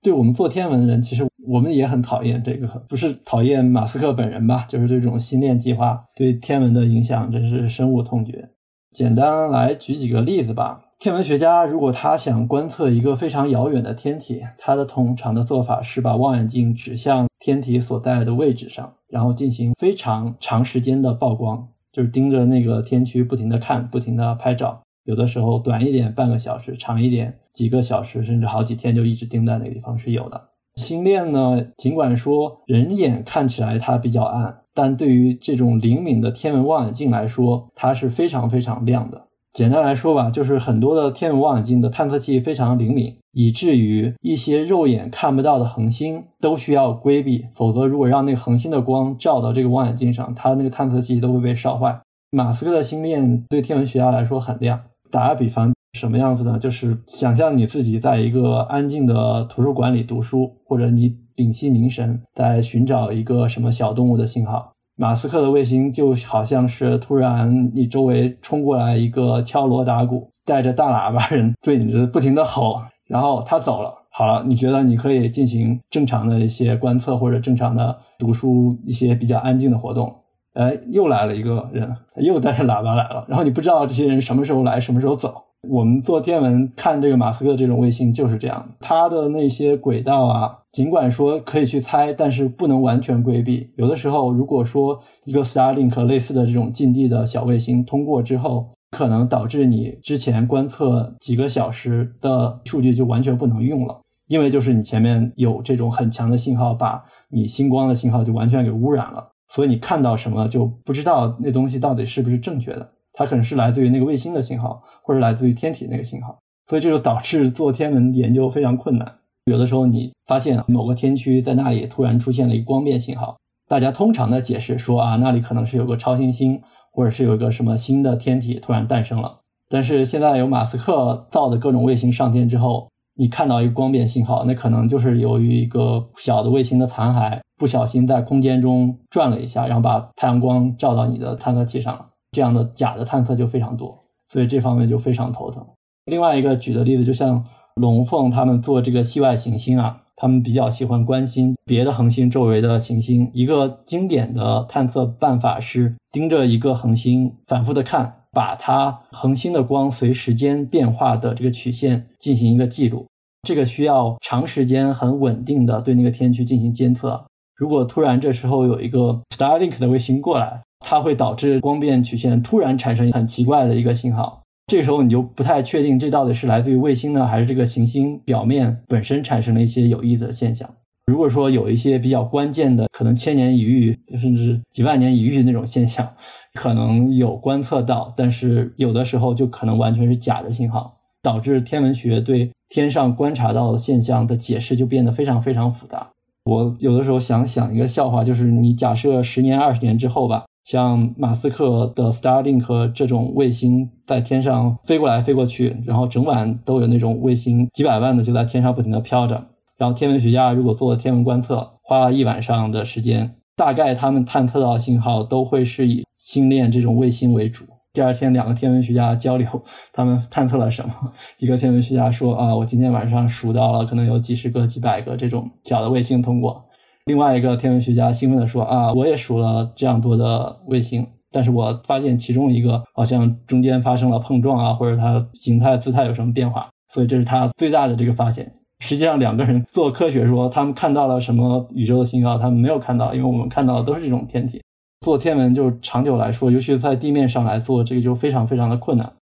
[0.00, 8.48] 对我们做天文的人，其实我们也很讨厌这个，不是讨厌马斯克本人吧，就是对这种星链计划对天文的影响，真是深恶痛绝。
[8.92, 10.80] 简单来举几个例子吧。
[10.98, 24.80] 天文学家如果他想观测一个非常遥远的天体，他的通常的做法是把望远镜指向天体所在的位置上，然后进行非常长时间的曝光，就是盯着那个天区不停的看，不停的拍照。
[25.04, 30.48] 有的时候短一点半个小时，长一点几个小时，甚至好几天就一直盯在那个地方是有的。
[30.76, 39.26] 星链呢，尽管说人眼看起来它比较暗，但对于这种灵敏的天文望远镜来说，它是非常非常亮的。
[39.54, 52.00] 简单来说吧，就是很多的天文望远镜的探测器非常灵敏，以至于一些肉眼看不到的恒星都需要规避，否则如果让那个恒星的光照到这个望远镜上，它那个探测器都会被烧坏。
[52.32, 54.80] 马斯克的星链对天文学家来说很亮。
[55.08, 56.58] 打个比方，什么样子呢？
[56.58, 64.72] 就是想象你自己在一个安静的图书馆里读书，或者你屏息凝神在寻找一个什么小动物的信号。
[64.96, 73.92] 马斯克的卫星就好像是突然你周围冲过来一个敲锣打鼓、带着大喇叭人对你这不停的吼，然后他走了。
[74.10, 80.14] 好了，你觉得你可以进行正常的一些观测或者正常的读书一些比较安静的活动。
[80.52, 85.34] 哎，又来了一个人，又带着喇叭来了，然后你不知道这些人什么时候来，什么时候走。
[85.68, 93.70] 我们做天文看这个马斯克这种卫星就是这样，它的那些轨道啊，尽管说可以去猜，但是不能完全规避。
[93.76, 112.90] 有的时候，如果说一个 Starlink 类似的这种近地的小卫星通过之后，可能导致你之前观测几个小时的数据就完全不能用了，因为就是你前面有这种很强的信号，把你星光的信号就完全给污染了，所以你看到什么就不知道那东西到底是不是正确的。
[113.14, 116.36] 它可能是来自于那个卫星的信号，或者来自于天体那个信号，
[116.68, 119.10] 所以这就导致做天文研究非常困难。
[119.46, 123.36] 有的时候你发现某个天区在那里突然出现了一个光变信号，
[123.68, 126.60] 大家通常的解释说啊，那里可能是有个超新星，
[126.92, 129.38] 或者是有一个什么新的天体突然诞生了。
[129.68, 142.06] 但是现在有马斯克造的各种卫星上天之后，你看到一个光变信号，那可能就是由于一个小的卫星的残骸不小心在空间中转了一下，然后把太阳光照到你的探测器上了。
[142.34, 145.64] 这样的假的探测就非常多，所以这方面就非常头疼。
[146.06, 147.42] 另外一个举的例子，就像
[147.76, 153.30] 龙凤他们做这个系外行星啊，他们比较喜欢关心别的恒星周围的行星。
[153.32, 163.06] 一个经典的探测办法是盯着一个恒星反复的看，把它恒星的光随时间变化的这个曲线进行一个记录。
[163.46, 167.24] 这个需要长时间很稳定的对那个天区进行监测。
[167.56, 180.68] 如果突然这时候有一个 Starlink 的卫星过来，它会导致光变曲线突然产生很奇怪的一个信号，这时候你就不太确定这到底是来自于卫星呢，还是这个行星表面本身产生了一些有意思的现象。
[181.06, 186.06] 如果说有一些比较关键的，可能千年一遇，甚至几万年一遇的那种现象，
[186.54, 196.08] 可能有观测到，但是有的时候就可能完全是假的信号，导致天文学对天上观察到的现象的解释就变得非常非常复杂。
[196.44, 200.44] 我有的时候想想一个笑话，就是你假设十年、二十年之后吧。
[200.64, 209.44] 像马斯克的 Starlink 这种卫星在天上飞过来飞过去，然后整晚都有那种卫星几百万的就在天上不停的飘着。
[209.76, 217.64] 然后天文学家如果做天文观测，花了一晚上的时间，大概他们探测到的信号都会是以星链这种卫星为主。
[217.92, 219.46] 第二天两个天文学家交流，
[219.92, 220.94] 他们探测了什么？
[221.38, 226.64] 一个天文学家说啊，我今天晚上数到了可能有几十个、几百个这种小的卫星通过。
[227.06, 238.50] 另外一个天文学家兴奋地说：“啊，我也数了这样多的卫星，但是我发现其中一个好像中间发生了碰撞啊，或者它形态姿态有什么变化，所以这是他最大的这个发现。
[238.80, 244.62] 实际上，两个人做科学说他们看到了什么宇宙的信号，他们没有看到，因为我们看到的都是这种天体。
[245.02, 249.12] 做天文就长久来说，尤其是在地面上来做，这个就非常非常的困难。”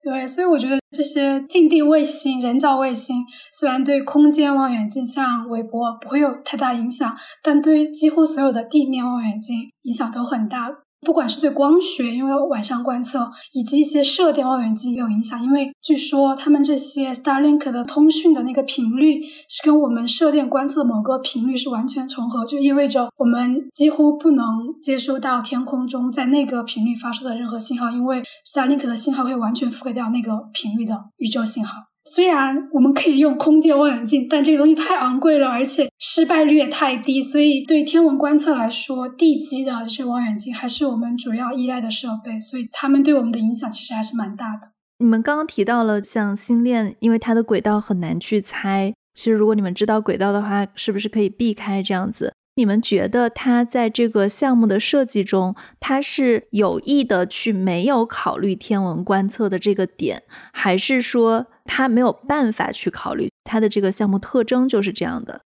[0.00, 10.68] 对，所以我觉得这些近地卫星、人造卫星虽然对空间望远镜像韦伯不会有太大影响，但对几乎所有的地面望远镜影响都很大。
[11.00, 15.42] 不管是对光学，因为晚上观测，以及一些射电望远镜也有影响。
[15.42, 24.46] 因为据说他们这些 Starlink 的通讯的那个频率是跟我们射电观测的某个频率是完全重合，就意味着我们几乎不能
[24.80, 31.74] 接收到天空中在那个频率发出的任何信号，因为 Starlink 的信号会完全覆盖掉那个频率的宇宙信号。
[32.14, 44.68] 虽然我们可以用空间望远镜，但这个东西太昂贵了，而且失败率也太低，所以对天文观测来说，地基的这些望远镜还是我们主要依赖的设备，所以它们对我们的影响其实还是蛮大的。
[44.98, 52.32] 你们刚刚提到了像星链，因为它的轨道很难去猜，其实如果你们知道轨道的话，是不是可以避开这样子？
[52.56, 65.42] 你们觉得它在这个项目的设计中，它是有意的去没有考虑天文观测的这个点，还是说他没有办法去考虑它的这个项目特征就是这样的？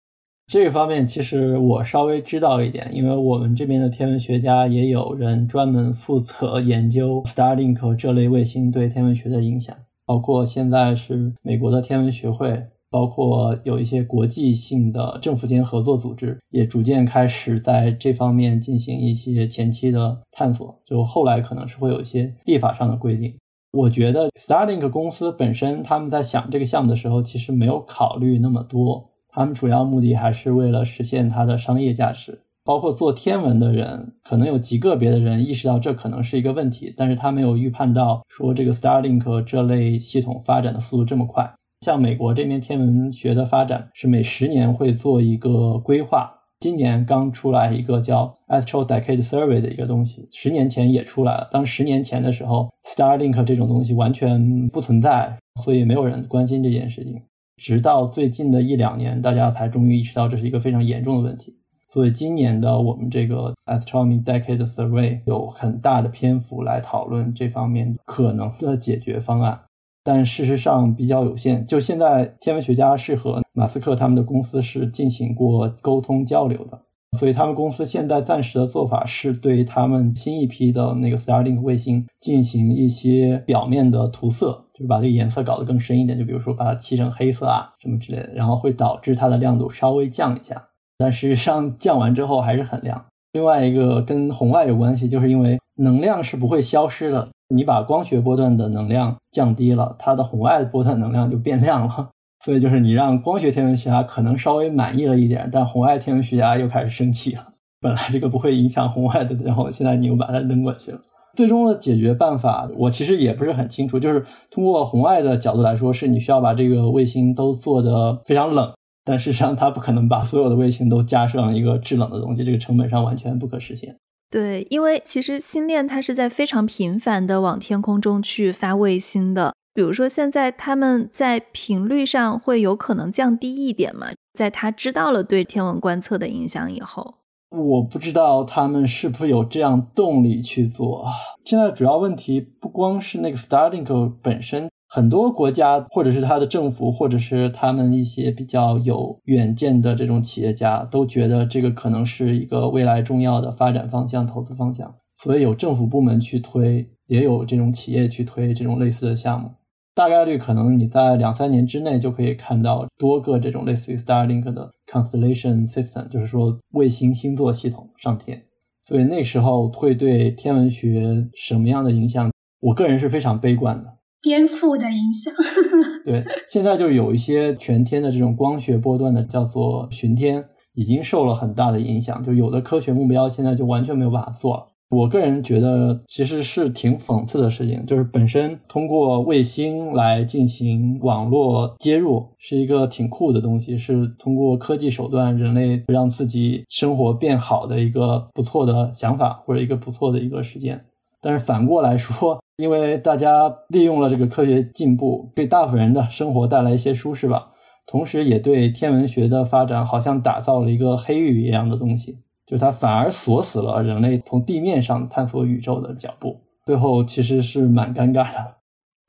[0.46, 12.68] 这个方面其实我稍微知道一点，因为我们这边的天文学家也有人专门负责研究 Starlink 这类卫星对天文学的影响，包括现在是美国的天文学会。
[12.92, 20.76] 包括有一些国际性的政府间合作组织，也逐渐开始在这方面进行一些前期的探索。
[20.88, 23.32] 就后来可能是会有一些立法上的规定。
[23.72, 29.12] 我觉得 Starlink 公司本身他们在想这个项目的时候，其实没有考虑那么多。
[29.28, 32.42] 他们主要目的还是为了实现它的商业价值。
[32.66, 41.52] 包括做天文的人，可能有极个别的人意识到这可能是一个问题，但是他没有预判到说这个 Starlink 这类系统发展的速度这么快。
[41.82, 51.50] 像美国这边天文学的发展是每十年会做一个规划，今年刚出来一个叫 Astro Decade Survey 的一个东西，十年前也出来了。
[51.54, 57.22] 当十年前的时候，Starlink 这种东西完全不存在，所以没有人关心这件事情。
[57.56, 61.56] 直到最近的一两年，大家才终于意识到这是一个非常严重的问题。
[61.92, 69.62] 所以今年的我们这个 Astronomy Decade Survey 有很大的篇幅来讨论这方面可能的解决方案。
[70.10, 71.64] 但事实上比较有限。
[71.68, 76.82] 就现在，天文学家是和马斯克他们的公司是进行过沟通交流的，
[77.20, 93.06] 所以他们公司现在暂时的做法是对他们新一批的那个 Starlink 卫星进行一些表面的涂色，就是把这个颜色搞得更深一点，就比如说把它漆成黑色啊什么之类的，然后会导致它的亮度稍微降一下，但事实上降完之后还是很亮。
[93.34, 97.30] 另外一个跟红外有关系，就是因为能量是不会消失的。
[97.54, 102.10] 你把光学波段的能量降低了，它的红外波段能量就变亮了。
[102.46, 107.48] 所以就是你让光学天文学家可能稍微满意了一点，但红外天文学家又开始生气了。
[107.82, 111.00] 本来这个不会影响红外的，然后现在你又把它扔过去了。
[111.36, 114.00] 最终的解决办法，我其实也不是很清楚。
[114.00, 118.71] 就是通过红外的角度来说，是你需要把这个卫星都做得非常冷。
[119.06, 123.96] 但事实上，它不可能把所有的卫星都加上一个制冷的东西，这个成本上完全不可实现。
[124.30, 129.54] 对，因为其实星链它是在非常频繁的往天空中去发卫星的。
[129.73, 134.08] 比如说，现在他们在频率上会有可能降低一点嘛？
[134.38, 137.15] 在他知道了对天文观测的影响以后，
[137.50, 141.06] 我不知道他们是不是有这样动力去做。
[141.46, 144.69] 现在主要问题不光是那个 Starlink 本身。
[144.92, 154.96] 很多国家，或者是他的政府，或者是他们一些比较有远见的这种企业家，都觉得这个可能是一个未来重要的发展方向、投资方向。
[155.21, 159.52] 所以有政府部门去推，也有这种企业去推这种类似的项目。
[159.94, 168.42] 大概率可能你在两三年之内就可以看到多个这种类似于 Starlink 的 constellation system，就是说卫星星座系统上天。
[168.87, 172.31] 所以那时候会对天文学什么样的影响？
[172.62, 173.98] 我个人是非常悲观的。
[174.22, 175.34] 颠覆的影响，
[176.06, 180.44] 对，现在就有一些全天的这种光学波段的叫做巡天，
[180.74, 184.65] 已经受了很大的影响，就有的科学目标现在就完全没有办法做了。
[184.90, 200.84] 我个人觉得其实是挺讽刺的事情，就是本身通过卫星来进行网络接入是一个挺酷的东西，是通过科技手段人类让自己生活变好的一个不错的想法或者一个不错的一个实践。
[201.22, 207.50] 但是反过来说，因为大家利用了这个科学进步，给大部分人的生活带来一些舒适吧，
[207.86, 218.59] 同时也对天文学的发展好像打造了一个黑域一样的东西，就它反而锁死了人类从地面上探索宇宙的脚步，最后其实是蛮尴尬的。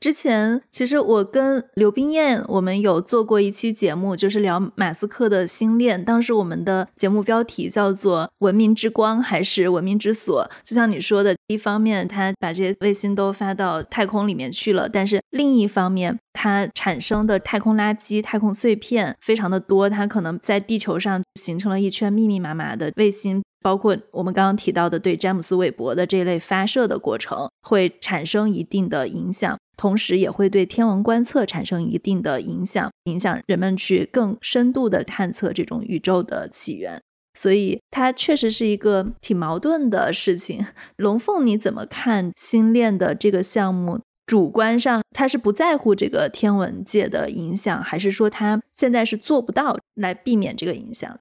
[0.00, 6.02] 之前其实我跟刘冰燕，我们有做过一期节目，就是聊马斯克的星链。
[6.02, 10.50] 当时我们的节目标题叫做“文明之光还是文明之锁”。
[10.64, 23.42] 就像你说的，一方面他把这些卫星都发到太空里面去了，但是另一方面，它产生的太空垃圾、太空碎片非常的多，它可能在地球上形成了一圈密密麻麻的卫星。
[23.62, 37.00] 包括我们刚刚提到的对詹姆斯韦伯的这一类发射的过程，会产生一定的影响，同时也会对天文观测产生一定的影响，影响人们去更深度的探测这种宇宙的起源。
[37.32, 40.66] 所以它确实是一个挺矛盾的事情。
[40.98, 44.00] 龙凤，你怎么看星链的这个项目？
[44.26, 51.18] 主观上，他是不在乎这个天文界的影响，还是说他现在是做不到来避免这个影响？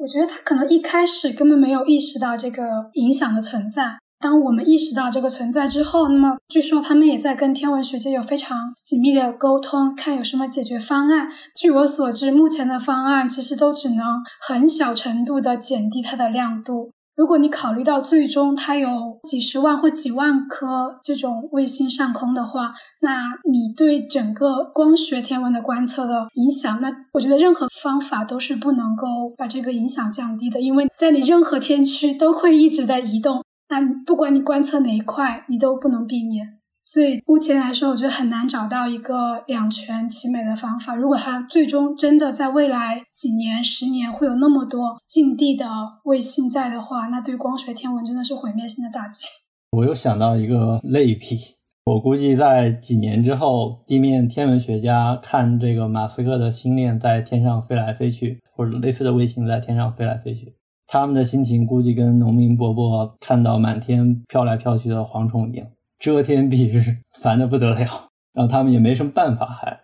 [0.00, 3.98] 我觉得他可能一开始根本没有意识到这个影响的存在。
[4.20, 11.28] 当我们意识到这个存在之后，那么据说他们也在跟天文学界有非常紧密的沟通，看有什么解决方案。
[11.54, 16.90] 据我所知，目前的方案其实都只能很小程度的减低它的亮度。
[17.16, 29.06] 如果你考虑到最终它有几十万或几万颗这种卫星上空的话，那你对整个光学天文的观测的影响，那我觉得任何方法都是不能够
[29.36, 36.58] 把这个影响降低的，因为在你任何天区都会一直在移动，那不管你观测哪一块，你都不能避免。
[36.86, 40.94] 所以目前来说，我觉得很难找到一个两全其美的方法。
[40.94, 45.66] 如果它最终真的在未来几年、十年会有那么多近地的
[46.04, 49.24] 卫星在的话，那对光学天文真的是毁灭性的打击。
[49.72, 51.38] 我又想到一个类比，
[51.86, 60.54] 我估计在几年之后，地面天文学家看这个马斯克的星链在天上飞来飞去，或者类似的卫星在天上飞来飞去，
[60.94, 65.66] 他们的心情估计跟农民伯伯看到满天飘来飘去的蝗虫一样。
[65.98, 69.80] 遮天蔽日，烦的不得了，然后他们也没什么办法，还。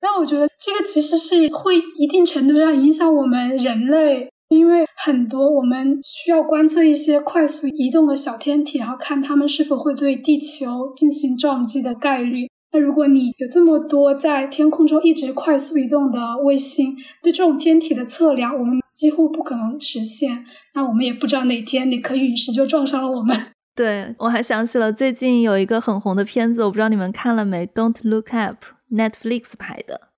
[0.00, 12.48] 但我觉得这个其实是会一定程度上影响我们人类，因为很多我们需要观测一些快速移动的小天体，然后看它们是否会对地球进行撞击的概率。
[12.72, 20.44] 那如果你有这么多在天空中一直快速移动的卫星，对这种天体的测量，我们几乎不可能实现。
[20.74, 23.46] 那我们也不知道哪天哪颗陨石就撞上了我们。
[23.74, 28.62] 对，我还想起了最近有一个很红的片子，我不知道你们看了没，《Don't Look Up》
[28.94, 30.08] ，Netflix 拍的。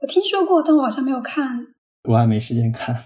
[0.00, 1.68] 我听说过，但我好像没有看。
[2.08, 3.04] 我还没时间看。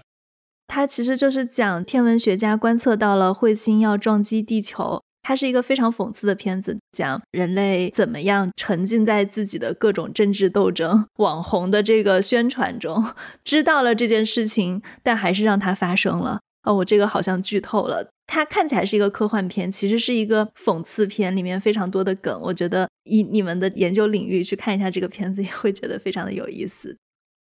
[0.65, 5.03] 它其实就是讲天文学家观测到了彗星要撞击地球。
[5.27, 13.03] 它是一个非常讽刺的片子，讲人类怎么样沉浸在自己的各种政治斗争、网红的这个宣传中，
[13.43, 16.39] 知道了这件事情，但还是让它发生了。
[16.63, 18.07] 哦，我这个好像剧透了。
[18.25, 22.39] 它看起来是一个科幻片，其实是一个讽刺片，里面非常多的梗。
[22.41, 26.95] 我觉得以你们的研究领域去看一下这个片子，也会觉得非常的有意思。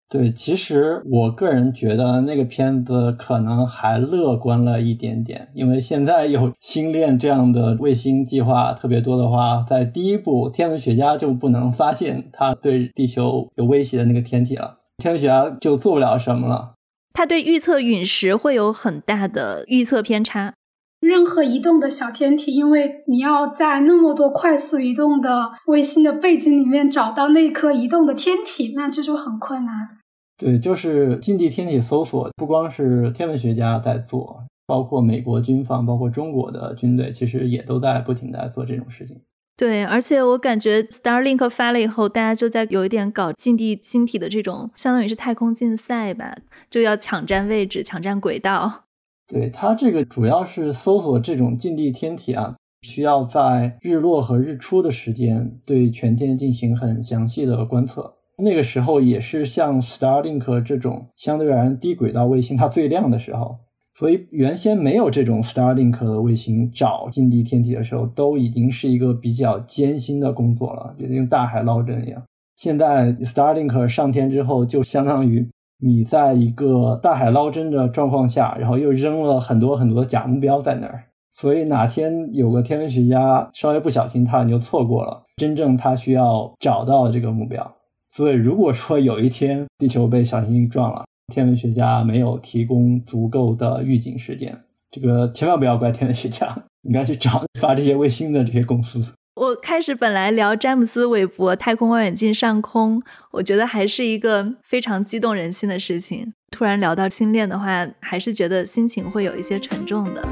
[0.09, 16.75] 对，其实我个人觉得那个片子可能还乐观了一点点，因为现在有星链这样的卫星计划特别多的话，在第一步天文学家就不能发现它对地球有威胁的那个天体了，天文学家就做不了什么了。
[17.13, 20.55] 它对预测陨石会有很大的预测偏差。
[21.01, 29.96] 任何移动的小天体，因为你要在那么多快速移动的卫星的背景里面找到那颗移动的天体，那这就很困难。
[30.39, 39.21] 对，就是近地天体搜索，不光是天文学家在做，包括美国军方，包括中国的军队，其实也都在不停的做这种事情。
[39.57, 46.37] 对，而且我感觉 Starlink 发了以后，大家就在有一点搞近地星体的这种，相当于是太空竞赛吧，
[46.69, 48.85] 就要抢占位置，抢占轨道。
[49.27, 58.16] 对它这个主要是搜索这种近地天体啊，需要在日落和日出的时间对全天进行很详细的观测。
[58.43, 63.57] 那个时候也是像 Starlink 这种相对而言低轨道卫星它最亮的时候，
[63.95, 72.23] 所以原先没有这种 Starlink 的卫星找近地天体的时候，都已经是一个比较艰辛的工作了，就像大海捞针一样。
[72.57, 87.76] 现在 Starlink 上天之后，就相当于你在一个大海捞针的状况下，然后又扔了很多很多假目标在那儿，所以哪天有个天文学家稍微不小心，他就错过了真正他需要找到的这个目标。
[88.17, 94.59] 所以，如果说有一天地球被小行星撞了，天文学家没有提供足够的预警时间，
[94.91, 99.05] 这个千万不要怪天文学家，应该去找发这些卫星的这些公司。
[99.35, 103.03] 我开始本来聊詹姆斯·韦伯太空望远镜上空，
[103.33, 106.33] 我觉得还是一个非常激动人心的事情。
[106.51, 110.27] 突然聊到星链的话，还是觉得心情会有一些沉重的。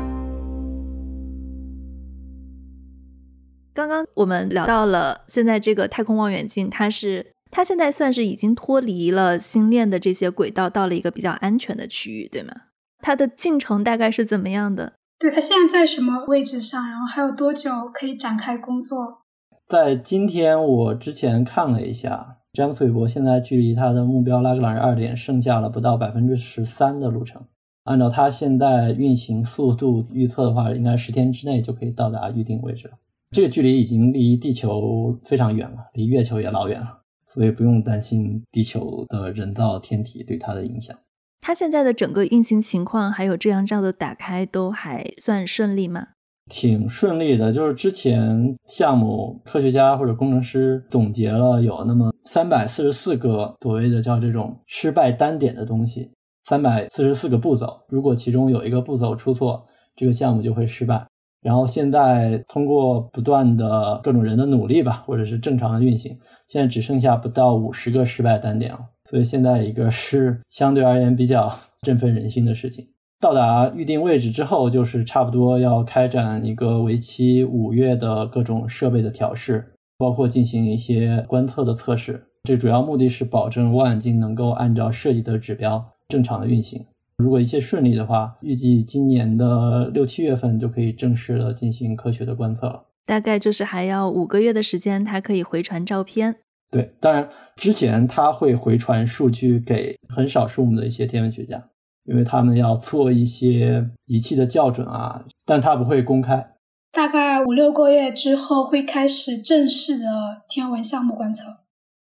[3.74, 7.33] 刚刚我们聊到了现在这个太空望远镜，它是。
[7.54, 12.52] 它现在算是已经脱离了星链的这些轨道，到了一个比较安全的区域，对吗？
[13.00, 14.94] 它的进程大概是怎么样的？
[15.20, 16.84] 对，它现在在什么位置上？
[16.90, 19.22] 然后还有多久可以展开工作？
[19.68, 27.40] 在今天，我之前看了一下，詹姆斯·韦伯现在距离他的目标拉格朗日二点剩下了不到百分之十三的路程。
[27.84, 32.94] 按照他现在运行速度预测的话，应该十天之内就可以到达预定位置了。
[33.30, 37.03] 这个距离已经离地球非常远了，离月球也老远了。
[37.34, 40.96] 所以不用担心地球的人造天体对它的影响。
[41.40, 46.08] 它现在的整个运行情况，还有这样这样的打开，都还算顺利吗？
[46.50, 56.10] 挺顺利的，就是之前项目科学家或者工程师总结了有那么三百四十四个所谓的叫这种失败单点的东西，
[56.44, 59.66] 三百四十四个步骤，如果其中有一个步骤出错，
[59.96, 61.06] 这个项目就会失败。
[61.44, 66.18] 然后现在通过不断的各种人的努力吧，或者是正常的运行，
[66.48, 68.80] 现在只剩下不到五十个失败单点了。
[69.10, 71.54] 所以现在一个是相对而言比较
[71.86, 72.88] 振奋人心的事情。
[73.20, 82.24] 到达预定位置之后，就是差不多要开展一个为期五月的各种设备的调试，包括进行一些观测的测试。
[82.44, 86.84] 这主要目的是保证望远镜能够按照设计的指标正常的运行。
[87.18, 92.84] 如果一切顺利的话，预计今年的六七月份就可以正式的进行科学的观测了。
[93.06, 96.36] 大概就是还要五个月的时间，它可以回传照片。
[96.70, 101.62] 对，当然之前它会回传数据给很少数目的一些天文学家，
[102.04, 106.52] 因为他们要做一些仪器的校准啊，但它不会公开。
[106.90, 111.44] 大概五六个月之后会开始正式的天文项目观测。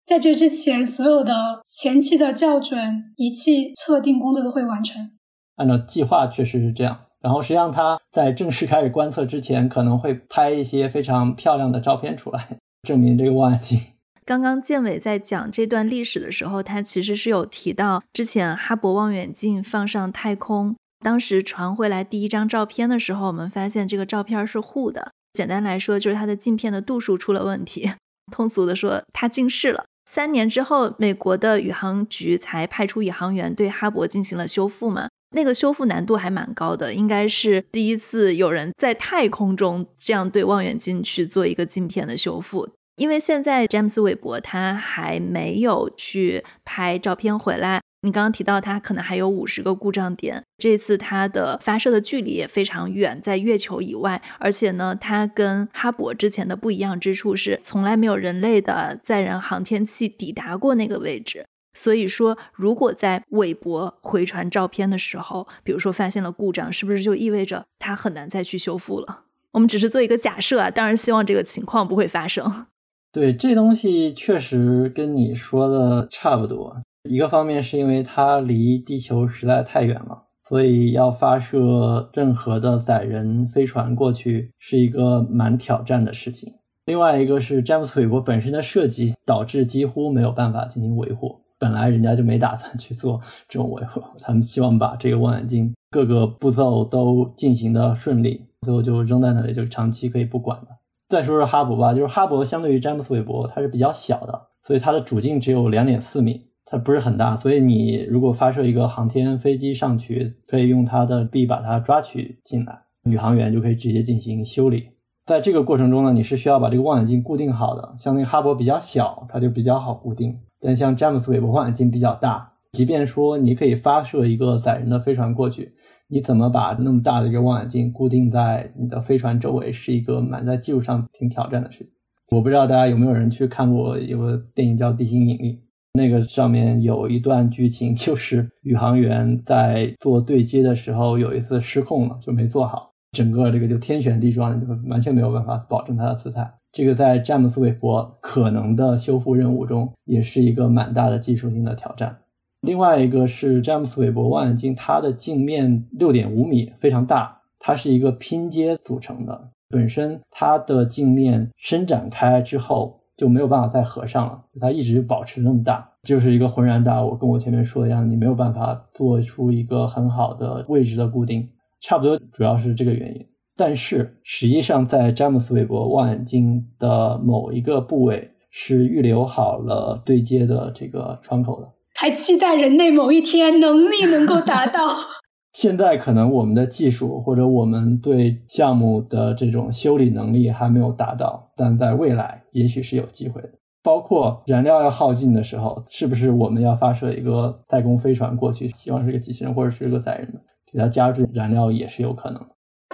[0.05, 1.33] 在这之前，所有的
[1.63, 5.11] 前期的校准、仪器测定工作都会完成。
[5.55, 6.99] 按照计划确实是这样。
[7.21, 12.47] 然后实际上他在正式开始观测之前，可能会拍一些非常漂亮的照片出来，
[12.83, 13.79] 证明这个望远镜。
[14.25, 25.11] 刚刚建伟在讲这段历史的时候，他其实是有提到之前哈勃望远镜放上太空，当时传回来第一张照片的时候，我们发现这个照片是糊的。
[25.33, 27.91] 简单来说，就是它的镜片的度数出了问题。
[28.31, 29.85] 通俗的说，它近视了。
[30.05, 35.09] 三年之后，美国的宇航局才派出宇航员对哈勃进行了修复嘛。
[35.31, 42.69] 那个修复难度还蛮高的，应该是第一次有人在太空中这样对望远镜去做一个镜片的修复。
[42.95, 47.81] 因为现在詹姆斯韦伯他还没有去拍照片回来。
[48.05, 61.47] 你刚刚提到它可能还有五十个故障点，这次它的发射的距离也非常远，在月球以外，而且呢，它跟哈勃之前的不一样之处是，从来没有人类的载人航天器抵达过那个位置。
[61.73, 69.23] 所以说，如果在韦伯回传照片的时候，比如说发现了故障，是不是就意味着它很难再去修复了？
[69.51, 72.67] 我们只是做一个假设啊，当然希望这个情况不会发生。
[73.11, 76.83] 对，这东西确实跟你说的差不多。
[77.05, 86.53] 一个方面是因为它离地球实在太远了，所以要发射任何的载人飞船过去是一个蛮挑战的事情。
[86.85, 100.67] 另外一个是詹姆斯韦伯本身的设计导致几乎没有办法进行维护，本来人家就没打算去做这种维护，他们希望把这个望远镜各个步骤都进行的顺利，最后就扔在那里，就长期可以不管了。
[101.09, 106.47] 再说说哈勃吧，就是哈勃相对于詹姆斯韦伯它是比较小的，所以它的主镜只有两点四米。
[106.65, 114.89] 它不是很大，所以你如果发射一个航天飞机上去，可以用它的臂把它抓取进来，宇航员就可以直接进行修理。
[115.27, 117.93] 在这个过程中呢，你是需要把这个望远镜固定好的。
[117.97, 125.73] 像那个哈勃比较小，它就比较好固定，但像詹姆斯韦伯望远镜比较大，即便说你可以发射一个载人的飞船过去，
[126.07, 131.87] 你怎么把那么大的一个望远镜固定在你的飞船周围，是一个蛮在技术上挺挑战的事情。
[132.31, 135.53] 我不知道大家有没有人去看过一个电影叫《地心引力》。
[135.95, 146.51] 那个上面有一段剧情，就是宇航员在做对接的时候有一次失控了，就没做好，整个这个就天旋地转，就完全没有办法保证它的姿态。
[146.73, 152.17] 这个在詹姆斯韦伯可能的修复任务中，也是一个蛮大的技术性的挑战。
[152.61, 162.99] 另外一个是詹姆斯韦伯望远镜，它的镜面六点五米，非常大，它是一个拼接组成的，本身它的镜面伸展开之后。
[163.17, 167.15] 就没有办法再合上了，它一直保持那么大，就是一个浑然大物。
[167.15, 171.47] 跟我前面说的一样，你没有办法做出一个很好的位置的固定，
[171.81, 173.25] 差不多主要是这个原因。
[173.57, 184.95] 但是实际上，在詹姆斯韦伯望远镜的某一个部位是预留好了对接的这个窗口的，还期待人类某一天能力能够达到。
[185.55, 193.49] 现在可能我们的技术或者我们对项目的这种修理能力还没有达到，但在未来也许是有机会的。
[193.83, 200.39] 包括燃料要耗尽的时候，是不是我们要发射一个太空飞船过去，希望是个机器人或者是个载人的，
[200.71, 202.41] 给它加注燃料也是有可能。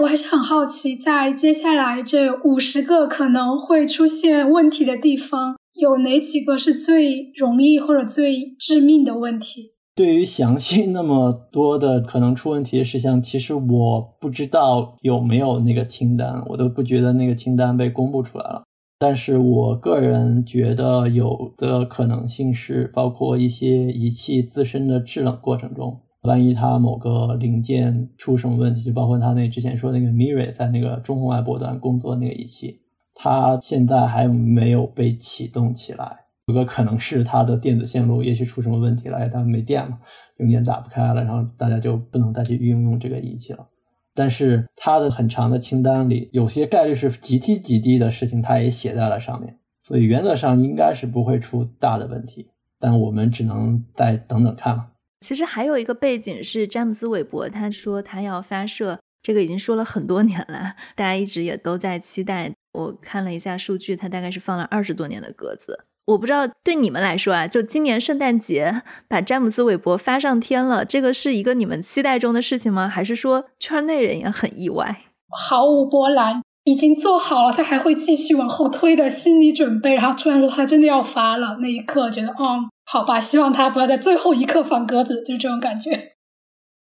[0.02, 9.74] 我还是很好奇，在接下来这五十个可能会出现问题的地方，有哪几个是最容易或者最致命的问题？
[9.96, 18.64] 对于详细那么多的可能出问题的事项，其实我不知道有没有那个清单，我都不觉得那个清单被公布出来了。
[19.02, 32.80] 但是我个人觉得有的可能性是，包括一些仪器自身的制冷过程中，万一它某个零件出什么问题，就包括它那之前说那个 Miri 在那个中红外波段工作那个仪器，
[33.16, 36.18] 它现在还没有被启动起来。
[36.46, 39.98] 有个可能是它的电子线路也许出什么问题了，它没电了，
[40.38, 43.66] 用电打不开了，然后大家就不能再去运用这个仪器了。
[44.14, 52.50] 但是它的很长的清单里，有些概率是极低极低的事情，它也写在了上面，所以原则上应该是不会出大的问题。
[52.80, 54.88] 但我们只能再等等看了。
[55.20, 62.52] 其实还有一个背景是詹姆斯韦伯，他说他要发射，这个已经说了很多年了，大家一直也都在期待。
[62.74, 65.86] 我看了一下数据，他大概是放了二十多年的鸽子。
[66.12, 72.90] 我不知道对你们来说啊，就今年圣诞节把詹姆斯韦伯发上天了，这个是一个你们期待中的事情吗？
[72.90, 75.04] 还是说圈内人也很意外？
[75.30, 86.12] 毫无波澜，已经做好了他还会继续往后推的心理准备，然后突然说他真的要发了，那一刻觉得，哦，好吧，希望他不要在最后一刻放鸽子，就是这种感觉。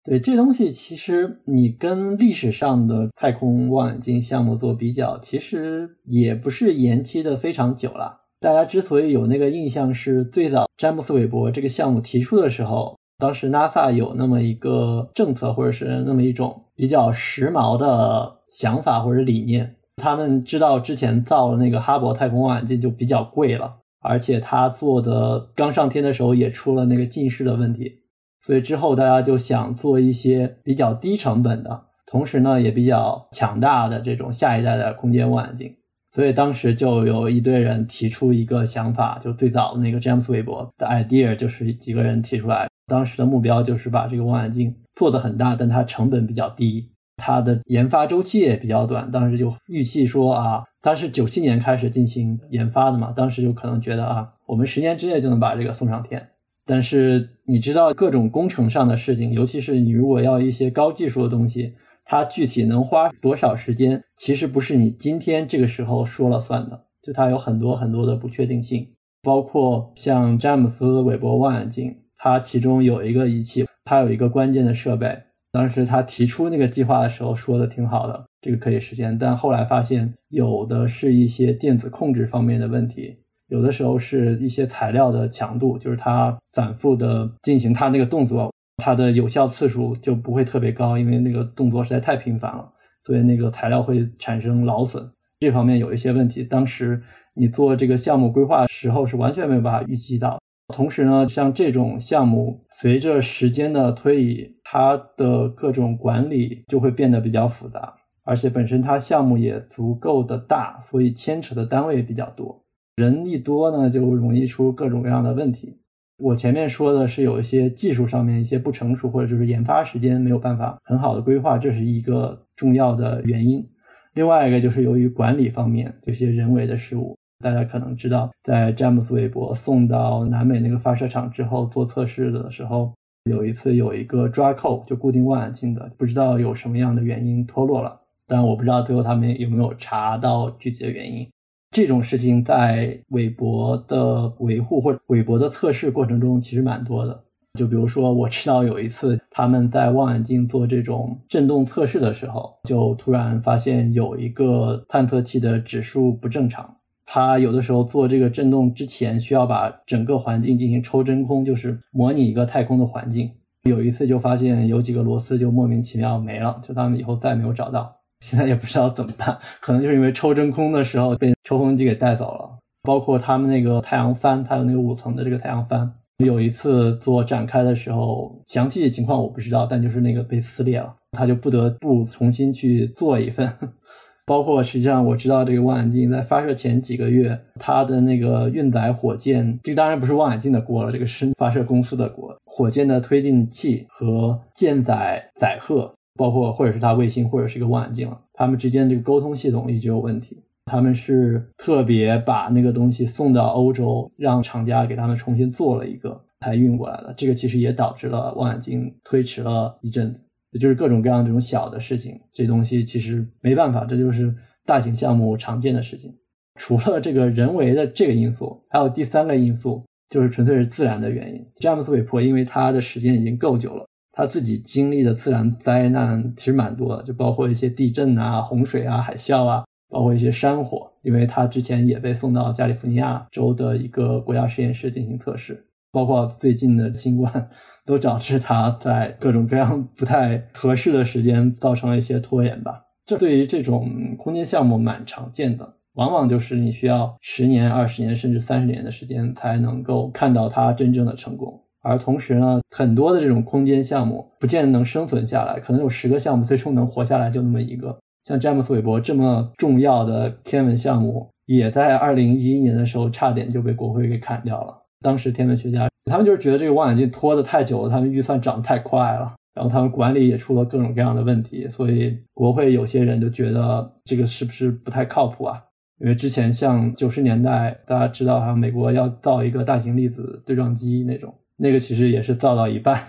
[0.04, 8.23] 对，这东西其实你跟历史上的太空望远镜项目做比较，其实也不是延期的非常久了。
[8.44, 19.76] 大家之所以有那个印象，是最早詹姆斯韦伯这个项目提出的时候，当时 NASA 有那么一个政策，或者是那么一种比较时髦的想法或者理念。
[19.96, 28.02] 他们知道之前造的那个哈勃太空望远镜就比较贵了，而且他做的刚上天的时候也出了那个近视的问题，
[28.44, 35.74] 所以之后大家就想做一些比较低成本的，同时呢也比较强大的这种下一代的空间望远镜。
[36.14, 49.10] 所以当时就有一堆人提出一个想法，就最早那个詹姆斯韦伯的 idea 就是几个人提出来，当时的目标就是把这个望远镜做的很大，但它成本比较低，它的研发周期也比较短。
[49.10, 56.28] 当时就预计说啊，它是九七年开始进行研发的嘛，当时就可能觉得啊，我们十年之内就能把这个送上天。
[56.64, 61.74] 但是你知道各种工程上的事情，尤其是你如果要一些高技术的东西，
[62.04, 68.90] 它具体能花多少时间，其实不是你今天这个时候说了算的，就它有很多很多的不确定性。
[69.22, 75.18] 包括像詹姆斯韦伯望远镜，它其中有一个仪器，它有一个关键的设备。
[75.50, 79.16] 当时他提出那个计划的时候说的挺好的，这个可以实现。
[79.16, 83.18] 但后来发现有的是一些电子控制方面的问题。
[83.48, 92.72] 有的时候是一些材料的强度，就是它反复的进行它那个动作，它的有效次数就不会特别高，因为那个动作实在太频繁了，
[93.02, 95.10] 所以那个材料会产生劳损。
[95.40, 97.02] 这方面有一些问题，当时
[97.34, 100.38] 你做这个项目规划时候是完全没有办法预计到。
[100.74, 107.94] 同时呢，像这种项目随着时间的推移，它的各种管理就会变得比较复杂，
[108.24, 112.64] 而且本身它项目也足够的大，所以牵扯的单位也比较多。
[112.96, 115.80] 人一多呢，就容易出各种各样的问题。
[116.18, 123.68] 我前面说的是有一些技术上面一些不成熟，或者就是研发时间没有办法很好的规划，这是一个重要的原因。
[124.14, 127.16] 另外一个就是由于管理方面这些人为的失误。
[127.42, 132.94] 大家可能知道，在詹姆斯韦伯送到南美那个发射场之后做测试的时候，
[133.24, 138.00] 有一次有一个抓扣就固定望远镜的，不知道有什么样的原因脱落了。
[138.26, 141.28] 但我不知道最后他们有没有查到具体的原因。
[141.74, 147.24] 这种事情在韦伯的维护或者韦伯的测试过程中其实蛮多的。
[147.58, 156.76] 就比如说，我知道有一次他们在望远镜做这种振动测试的时候，就突然发现有一个探测器的指数不正常。
[157.04, 163.32] 它有的时候做这个振动之前需要把整个环境进行抽真空，就是模拟一个太空的环境。
[163.64, 167.96] 有一次就发现有几个螺丝就莫名其妙没了，就他们以后再没有找到。
[168.20, 172.58] 现在也不知道怎么办，可能就是因为抽真空的时候被抽风机给带走了。
[172.82, 183.50] 包括他们那个太阳帆，它有那个五层的这个太阳帆，有一次做展开的时候，详细的情况我不知道，但就是那个被撕裂了，他就不得不重新去做一份。
[184.26, 195.94] 包括实际上我知道这个望远镜在发射前几个月，它的那个运载火箭，这个当然不是望远镜的锅了，这个是发射公司的锅，火箭的推进器和舰载载荷。
[196.14, 200.42] 包括或者是它卫星，或者是一个望远镜他，们之间这个沟通系统一直有问题。
[200.66, 207.12] 他们是特别把那个东西送到欧洲，让厂家给他们重新做了一个，才运过来的。
[207.16, 210.20] 这个其实也导致了望远镜推迟了一阵子。
[210.52, 214.34] 也就是各种各样这种小的事情，这东西其实没办法，这就是
[214.64, 216.14] 大型项目常见的事情。
[216.58, 221.44] 除了这个人为的这个因素，还有第三个因素，就是纯粹是自然的原因。
[221.56, 223.84] 詹姆斯韦伯因为他的时间已经够久了。
[224.16, 230.92] 他自己经历的自然灾难其实蛮多的，就包括一些地震啊、洪水啊、海啸啊，包括一些山火。
[231.02, 237.50] 因为他之前也被送到加利福尼亚州的一个国家实验室进行测试，包括最近的新冠，
[237.84, 242.84] 都导致他在各种各样不太合适的时间造成了一些拖延吧。
[243.04, 251.63] 这对于这种空间项目蛮常见的，往往就是你需要十年、二十年甚至三十年的时间才能够看到它真正的成功。
[251.84, 257.96] 而同时呢，很多的这种空间项目不见得能生存下来，可能有十个项目最终能活下来就那么一个。
[258.24, 264.74] 像詹姆斯韦伯这么重要的天文项目，也在二零一一年的时候差点就被国会给砍掉了。
[265.02, 275.62] 当时天文学家他们就是觉得这个望远镜拖得太久了，他们预算涨得太快了，然后他们管理也出了各种各样的问题，所以国会有些人就觉得这个是不是不太靠谱啊？
[276.00, 281.34] 因为之前像九十年代大家知道哈，美国要造一个大型粒子对撞机那种。
[281.56, 283.02] 那个其实也是造到一半，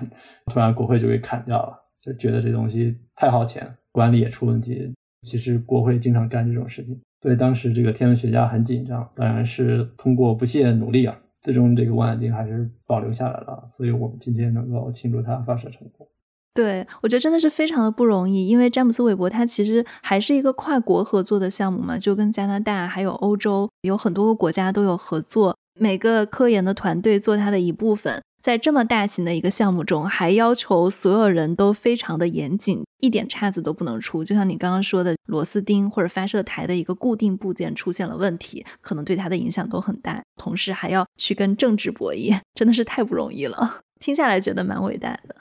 [0.45, 4.93] 突然国会就给砍掉了，就觉得这东西太耗钱，管理也出问题。
[5.23, 9.09] 其实国会经常干这种事情，所以当时这个天文学家很紧张。
[9.15, 13.71] 当然是通过不懈努力啊，最终这个望远镜还是保留下来了。
[13.75, 16.07] 所以我们今天能够庆祝它发射成功。
[16.53, 28.21] 对我觉得真的是非常的不容易，因为詹姆斯韦伯他其实还是一个跨国合作的项目嘛，就跟加拿大还有欧洲有很多个国家都有合作，每个科研的团队做它的一部分。
[28.45, 34.23] 在这么大型的一个项目中，还要求所有人都非常的严谨，一点岔子都不能出。
[34.23, 40.21] 就像你刚刚说的，螺丝钉或者发射台的一个固定部件出现了问题，可能对它的影响都很大。
[40.37, 43.81] 同时还要去跟政治博弈，真的是太不容易了。
[43.99, 45.35] 听下来觉得蛮伟大的。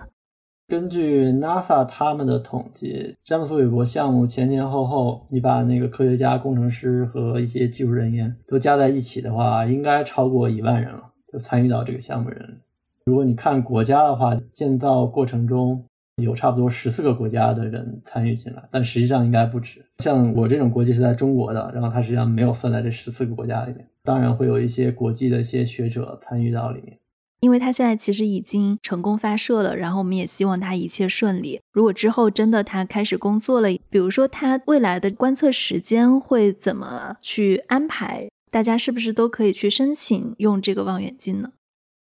[0.66, 12.62] 根据 NASA 他们的统计，詹姆斯韦伯项目前前后后，你把那个科学家、工程师和一些技术人员都加在一起的话，应该超过一万人了，就参与到这个项目人。
[13.06, 15.84] 如果你看国家的话，建造过程中
[16.16, 19.84] 有差不多十四个国家的人参与进来，但实际上应该不止。
[19.98, 23.86] 像我这种国籍是在中国的，然后它实际上没有算在这十四个国家里面。
[24.04, 26.98] 当然会有一些国际的一些学者参与到里面。
[27.40, 31.60] 因为它现在其实已经成功发射了，然后我们也希望它一切顺利。
[31.72, 38.30] 如果之后真的它开始工作了，比如说它未来的观测时间会怎么去安排？
[38.50, 41.50] 大家是不是都可以去申请用这个望远镜呢？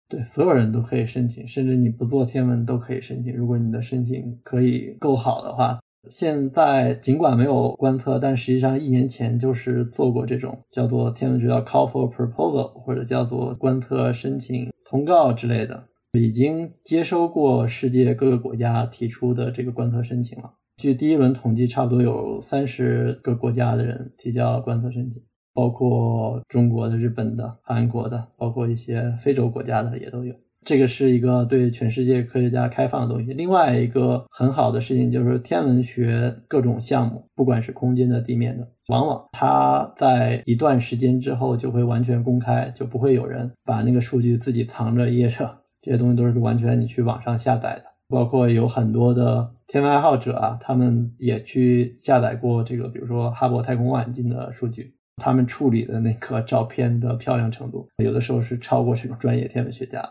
[0.09, 3.35] 对，所有人都可以申请，甚至你不做天文都可以申请。
[3.35, 20.53] 如果你的申请可以够好的话，现在尽管没有观测，但实际上一年前就是做过这种叫做天文学叫 call for proposal 或者叫做观测申请通告之类的，已经接收过世界各个国家提出的这个观测申请了。
[20.77, 25.23] 据第一轮统计，差不多有三十个国家的人提交了观测申请。
[25.57, 30.35] 包括中国的、日本的、韩国的，包括一些非洲国家的也都有。
[30.67, 33.33] 这个是一个对全世界科学家开放的东西。
[33.33, 45.59] 另外一个很好的事情就是天文学各种项目，不管是空间的、地面的，往往它在一段时间之后就会完全公开，就不会有人把那个数据自己藏着掖着。
[45.81, 47.85] 这些东西都是完全你去网上下载的。
[48.09, 54.96] 包括有很多的天文爱好者啊，他们也去下载过这个，比如说哈勃太空望远镜的数据。
[55.17, 60.03] 他们处理的那个照片的漂亮程度，有的时候是超过这种专业天文学家。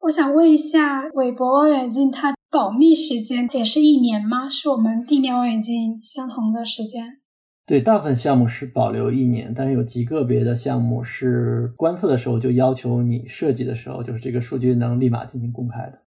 [0.00, 4.48] 我想问一下，韦伯望远镜它保密时间也是一年吗？
[4.48, 7.18] 是我们地面望远镜相同的时间？
[7.66, 16.02] 对，大部分项目是保留一年，但是有极个别的项目是观测的时候就要求你设计的时候，就是这个数据能立马进行公开的。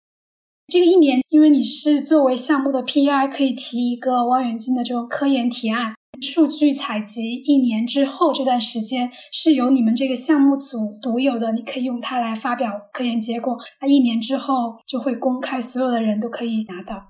[0.68, 5.94] 这个一年，因为你是作为项目的 PI，可以提一个望远镜的这种科研提案。
[6.22, 13.58] 数据采集一年之后，这段时间是由你们这个项目组独有的，你可以用它来发表科研结果。
[13.82, 17.08] 那一年之后就会公开，所有的人都可以拿到。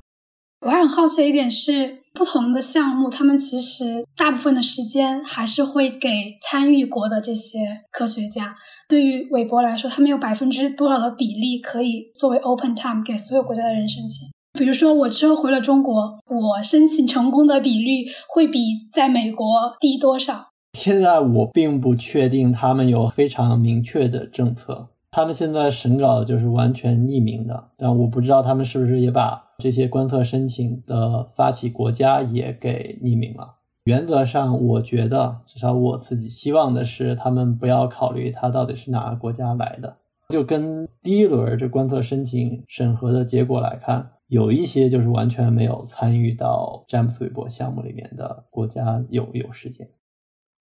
[0.66, 6.08] 我还很好奇的一点是，不同的项目，他们其实大部分的时间还是会给
[6.40, 7.58] 参与国的这些
[7.92, 8.56] 科学家。
[8.88, 14.30] 对于韦伯来说，他们有百分之多少的比例可以作为 open time 给所有国家的人申请？
[14.54, 18.60] 比如说，我之后回了中国，我申请成功的比率会比
[18.92, 19.48] 在美国
[19.80, 20.50] 低多少？
[20.74, 24.90] 现在我并不确定，他们有非常明确的政策。
[25.12, 33.56] 他们现在审稿就是完全匿名的，但我不知道他们是不是也把这些观测申请的发起国家也给匿名了。
[33.86, 39.98] 原则上，我觉得至少我自己希望的是，他们不要考虑他到底是哪个国家来的。
[40.30, 44.12] 就跟第一轮这观测申请审核的结果来看。
[44.32, 49.86] 有一些就是完全没有参与到詹姆斯韦伯项目里面的国家有有时间。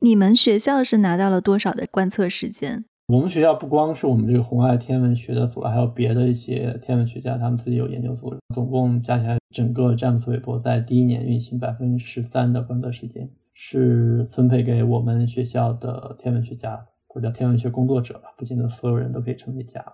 [0.00, 2.84] 你们学校是拿到了多少的观测时间？
[3.06, 8.34] 我们学校不光是我们这个红外天文学的组，还有别的一些天文学家，他们自己有研究组。
[8.52, 19.84] 总共加起来，整个詹姆斯韦伯在第一年运行百分之十三的观测时间是分配给我们学校的天文学家或者叫天文学工作者吧，不见得所有人都可以成为家。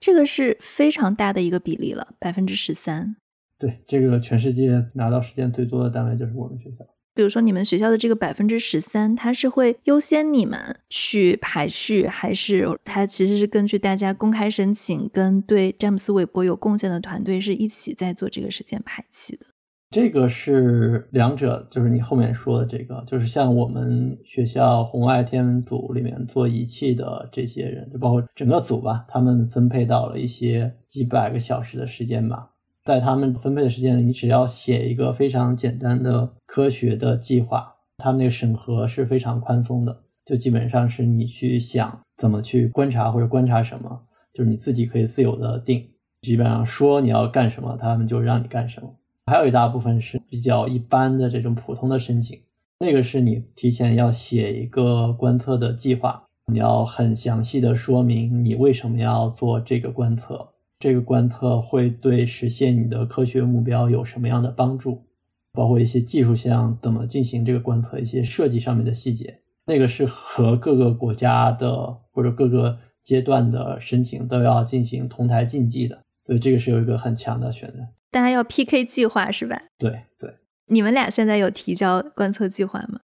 [0.00, 3.14] 这个是非常大的一个比例了，百分之十三。
[3.58, 6.86] 对，这个全世界拿到时间最多的单位就是我们学校。
[7.12, 19.44] 比如说，你们学校的这个百分之十三，它是会优先你们去排序，还是它其实是根据大家公开申请跟对詹姆斯韦伯有贡献的团队是一起在做这个时间排期的？
[19.90, 32.52] 这个是两者，就是你后面说的这个，就是像我们学校红外天文组里面做仪器的这些人，就包括整个组吧，他们分配到了一些几百个小时的时间吧。
[32.84, 45.84] 在他们分配的时间里，你只要写一个非常简单的科学的计划，他们那个审核是非常宽松的，就基本上是你去想怎么去观察或者观察什么，就是你自己可以自由的定，
[46.22, 48.94] 基本上说你要干什么，他们就让你干什么。
[49.30, 52.36] 还有一大部分是比较一般的这种普通的申请，
[52.80, 56.20] 那个是你提前要写一个观测的计划，
[56.52, 60.48] 你要很详细的说明你为什么要做这个观测，
[60.80, 65.04] 这个观测会对实现你的科学目标有什么样的帮助，
[65.52, 77.78] 包括一些技术项怎么进行这个观测，一些设计上面的细节，那个是和各个国家的或者各个阶段的申请都要进行同台竞技的，所以这个是有一个很强的选择。
[78.10, 79.62] 大家要 PK 计划是吧？
[79.78, 80.34] 对对，
[80.66, 83.00] 你们俩现在有提交观测计划吗？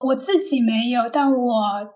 [0.00, 1.54] 我自己没有，但我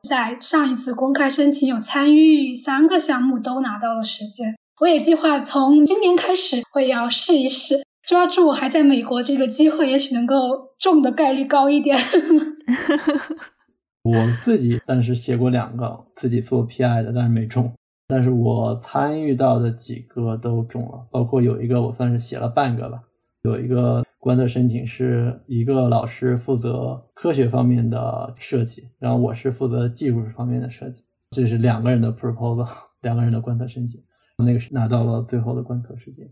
[0.08, 4.56] 在上一次公开申请有参与，三个项目都拿到了时间。
[4.80, 12.02] 我也计划从今年开始会要试一试，抓住我还在美国这个机会，也许能够中的概率高一点。
[14.02, 17.70] 我自己但是写过两个自己做 PI 的，但是没中。
[18.10, 23.00] 但是我参与到的几个都中了，包括有一个我算是写了半个吧，
[23.42, 32.68] 有一个观测申请是一个老师负责科学方面的设计，然后我是负责技术方面的设计，这是两个人的 proposal，
[33.00, 34.02] 两个人的观测申请，
[34.38, 36.28] 那个是拿到了最后的观测时间。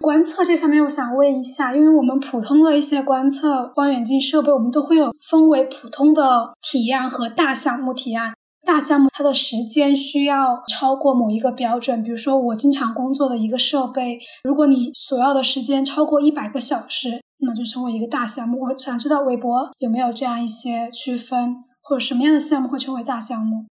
[0.00, 8.22] 观测这方面，我想问一下，因为我们普通的一些观测望远镜设备，我们都会有分为普通的体验和大项目体验。
[8.68, 18.60] 大项目它的时间需要超过某一个标准，比如说我经常工作的一个设备，如果你所要的时间超过一百个小时，那就成为一个大项目。
[18.60, 23.64] 我想知道韦博有没有这样一些区分，或者什么样的项目会称为大项目？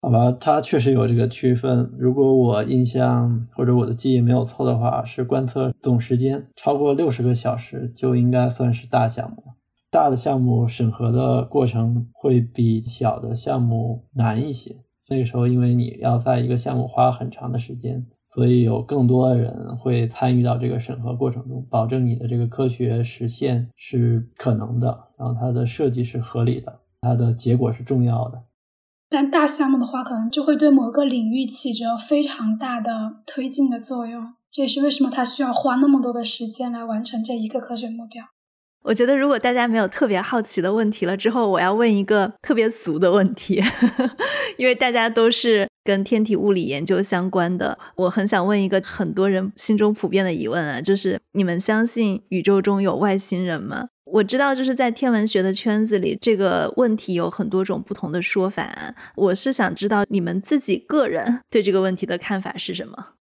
[0.00, 1.92] 好吧，它确实有这个区分。
[1.98, 9.47] 如果我印象或者我的记忆没有错的话，是观测总时间超过六十个小时就应该算是大项目。
[9.90, 14.76] 大的项目审核的过程会比小的项目难一些。
[15.08, 28.42] 那个时候，因为你要在一个项目花很长的时间，所以有更多的人会参与到这个审核过程中，保证你的这个科学实现是可能的，然后它的设计是合理的，它的结果是重要的。
[29.08, 34.34] 但大项目的话，可能就会对某个领域起着非常大的推进的作用。
[34.50, 38.24] 这也是为什么它需要花那么多的时间来完成这一个科学目标。
[38.88, 43.62] 我觉得，如果大家没有特别好奇的问题了，之后我要问一个特别俗的问题，
[44.56, 53.88] 因为大家都是跟天体物理研究相关的，我很想问一个很多人心中普遍的疑问啊，就是你们相信宇宙中有外星人吗？
[54.06, 58.94] 我知道，就是在天文学的圈子里，这个问题有很多种不同的说法。
[59.16, 63.17] 我是想知道你们自己个人对这个问题的看法是什么。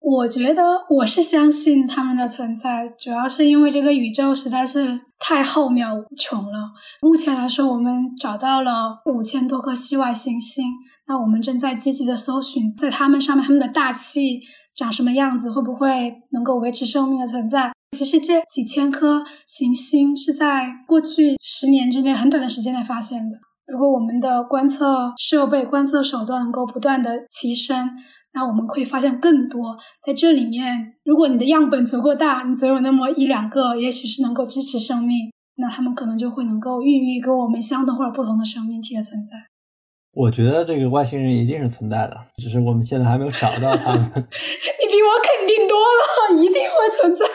[0.00, 6.70] 我觉得我是相信他们的存在，主要是因为这个宇宙实在是太浩渺无穷了。
[7.02, 10.64] 目前来说，我们找到了五千多颗系外行星，
[11.08, 14.40] 那我们正在积极的搜寻，在它们上面，它们的大气
[14.74, 17.72] 长什么样子，会不会能够维持生命的存在？
[17.96, 23.38] 其实这几千颗行星是在过去十年之内很短的时间内发现的。
[23.70, 27.90] 如果我们的观测设备、观测手段能够不断的提升，
[28.32, 39.36] 那我们会发现更多，在这里面，如果你的样本足够大，你总有那么一两个，也许是能够支持生命，那他们可能就会能够孕育跟我们相同或者不同的生命体的存在。
[40.14, 44.02] 我觉得这个外星人一定是存在的，只是我们现在还没有找到他们。
[44.16, 47.26] 你比我肯定多了，一定会存在，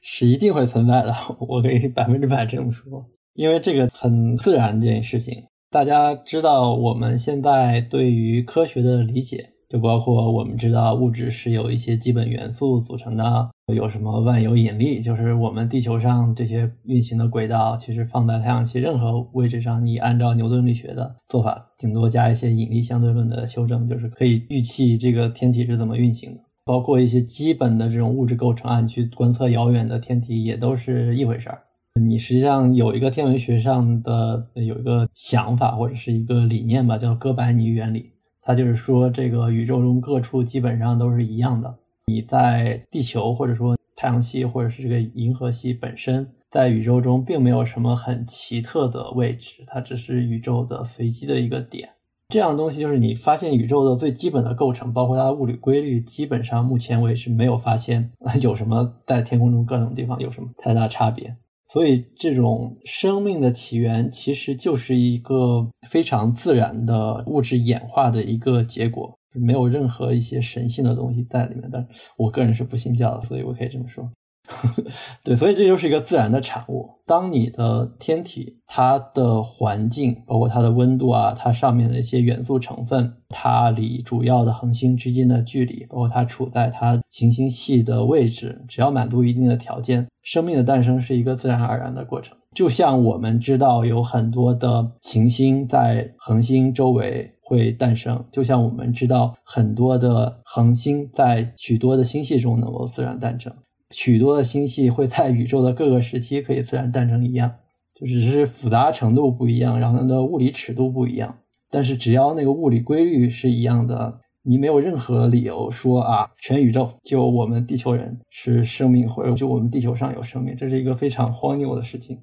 [0.00, 3.04] 是一定会存在的，我可以百分之百这么说，
[3.34, 5.44] 因为这个很自然这件事情。
[5.74, 9.50] 大家知道，我们现在对于科学的理解。
[9.68, 26.40] 就包括我们知道物质是由一些基本元素组成的，有什么万有引力，就是我们地球上这些运行的轨道，其实放在太阳系任何位置上，你按照牛顿力学的做法，顶多加一些引力相对论的修正，就是可以预期这个天体是怎么运行的。
[26.64, 31.62] 包括一些基本的这种物质构成，啊，你去观测遥远的天体也都是一回事儿。
[32.00, 38.10] 你实际上有一个天文学上的有一个想法或者是一个理念吧，叫哥白尼原理。
[38.42, 41.72] 它就是说，这个宇宙中各处基本上都是一样的。
[42.06, 51.90] 你在地球，或者说太阳系，或者是这个银河系本身，在宇宙中并没有什么很奇特的位置，它只是宇宙的随机的一个点。
[52.28, 58.10] 这样的东西就是你发现宇宙的最基本的构成，包括它的物理规律，基本上目前为止没有发现
[58.42, 61.36] 有什么在天空中各种地方有什么太大差别。
[61.74, 71.68] 所以，这种生命的起源其实就是一个非常自然的物质演化的一个结果，没有任何一些神性的东西在里面。
[71.72, 71.84] 但
[72.16, 74.08] 我个人是不信教的，所以我可以这么说。
[75.24, 76.90] 对，所以这就是一个自然的产物。
[77.06, 92.36] 当你的天体它的环境，包括它的温度啊，它上面的一些元素成分，它离主要的恒星之间的距离，包括它处在它行星系的位置，只要满足一定的条件，生命的诞生是一个自然而然的过程。
[92.54, 103.52] 就像我们知道有很多的行星在恒星周围会诞生，就像我们知道很多的恒星在许多的星系中能够自然诞生。
[103.94, 107.50] 许多的星系会在宇宙的各个时期可以自然诞生一样，
[107.94, 111.38] 就只是复杂程度不一样，然后它的物理尺度不一样。
[111.70, 122.18] 但是只要那个物理规律是一样的，你没有任何理由说啊，全宇宙就我们地球人是生命，或者就我们地球上有生命，这是一个非常荒谬的事情。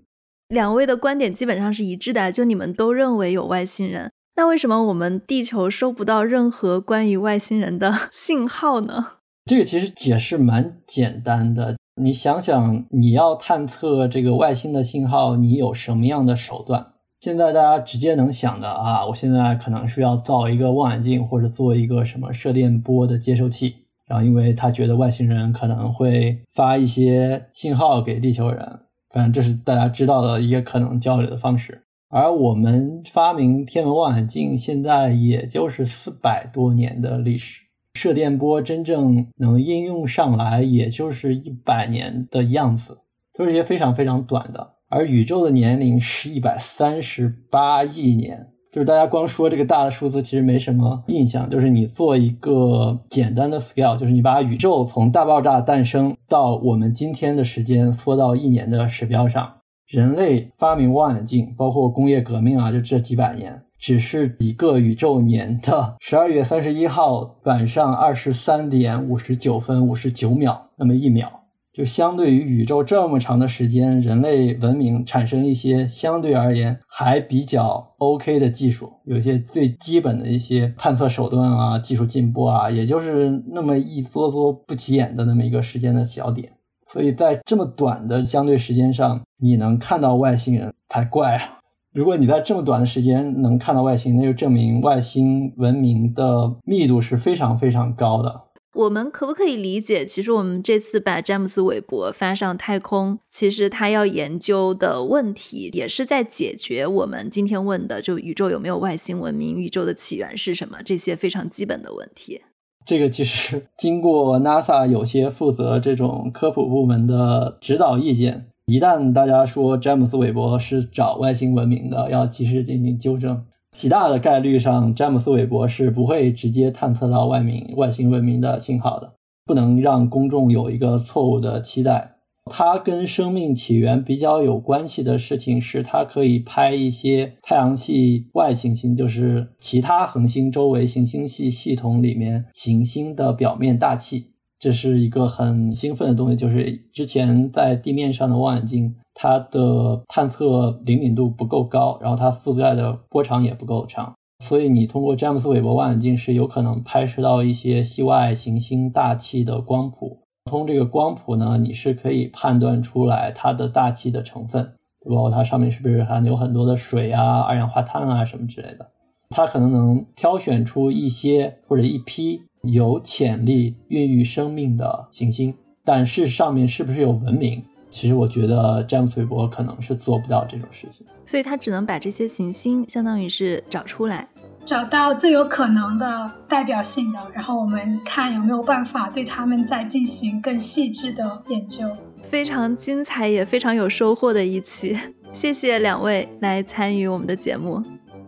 [0.49, 9.20] 两位的观点基本上是一致的，就你们都认为有外星人，那为什么我们地球收不到任何关于外星人的 信号呢？
[9.45, 16.87] 这个其实解释蛮简单的，你想想，你要探测这个外星的信号，你有什么样的手段？
[17.19, 23.75] 现在大家直接能想的啊，我现在可能是要造一个望远镜，或者做一个什么射电波的接收器，
[24.07, 28.79] 然后因为他觉得外星人可能会发一些信号给地球人，
[29.09, 31.83] 反正这是大家知道的一个可能交流的方式。
[32.09, 37.61] 而我们发明天文望远镜，现在也就是四百多年的历史，
[37.93, 42.99] 射电波真正能应用上来，也就是一百年的样子，
[43.37, 44.75] 都是一些非常非常短的。
[44.89, 48.47] 而宇宙的年龄是一百三十八亿年。
[48.71, 51.49] 就是大家光说这个大的数字，其实没什么印象。
[51.49, 59.57] 就是你做一个简单的 scale，就是你把宇宙从大爆炸诞生到我们今天的时间缩到一年的时标上。
[59.87, 71.41] 人类发明望远镜，包括工业革命啊，就这几百年，只是一个宇宙年的十二月三十一号晚上二十三点五十九分五十九秒那么一秒。
[71.73, 86.51] 就相对于宇宙这么长的时间，人类文明产生一些相对而言还比较 OK 的技术，有些最基本的一些探测手段啊，技术进步啊，也就是那么一撮撮不起眼的那么一个时间的小点。
[86.87, 91.60] 所以在这么短的相对时间上，你能看到外星人，才怪了。
[91.93, 98.43] 如果你在这么短的时间能看到外星，那就证明外星文明的密度是非常非常高的。
[98.73, 112.41] 我们可不可以理解，其实我们这次把詹姆斯·韦伯发上太空，其实他要研究的问题，也是在解决我们今天问的，就宇宙有没有外星文明，宇宙的起源是什么这些非常基本的问题。
[112.85, 123.43] 这个其实经过 NASA 有些负责这种科普部门的指导意见，一旦大家说詹姆斯·韦伯是找外星文明的，要及时进行纠正。
[123.75, 129.11] 极大的概率上，詹姆斯·韦伯是不会直接探测到外明外星文明的信号的。
[129.45, 132.15] 不能让公众有一个错误的期待。
[132.45, 144.30] 它跟生命起源比较有关系的事情是，它可以拍一些太阳系外行星，就是其他恒星周围行星系系统里面行星的表面大气。
[144.61, 148.95] 这是一个很兴奋的东西，就是之前在地面上的望远镜。
[149.13, 160.21] 它的探测灵敏度不够高，然后它覆盖的波长也不够长，所以你通过詹姆斯韦伯望远镜是有可能拍摄到一些系外行星大气的光谱。
[160.49, 164.73] 通这个光谱呢，你是可以判断出来它的大气的成分，
[165.07, 168.87] 包括它上面是不是含有很多的水啊、二氧化碳啊什么之类的。
[169.29, 175.53] 它可能能挑选出一些或者一批有潜力孕育生命的行星，
[175.83, 177.63] 但是上面是不是有文明？
[177.89, 184.29] 其实我觉得詹姆斯韦伯可能是做不到这种事情，所以他只能把这些行星，相当于是找出来，
[184.63, 191.85] 找到最有可能的代表性的，然后我们看有没有办法对他们再进行更细致的研究。
[192.29, 194.97] 非常精彩也非常有收获的一期，
[195.33, 197.83] 谢谢两位来参与我们的节目。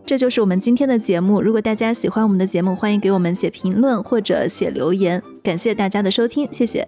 [0.06, 1.40] 这就是我们今天的节目。
[1.40, 5.22] 如果大家喜欢我们的节目，欢迎给我们写评论或者写留言。
[5.42, 6.86] 感谢大家的收听，谢谢。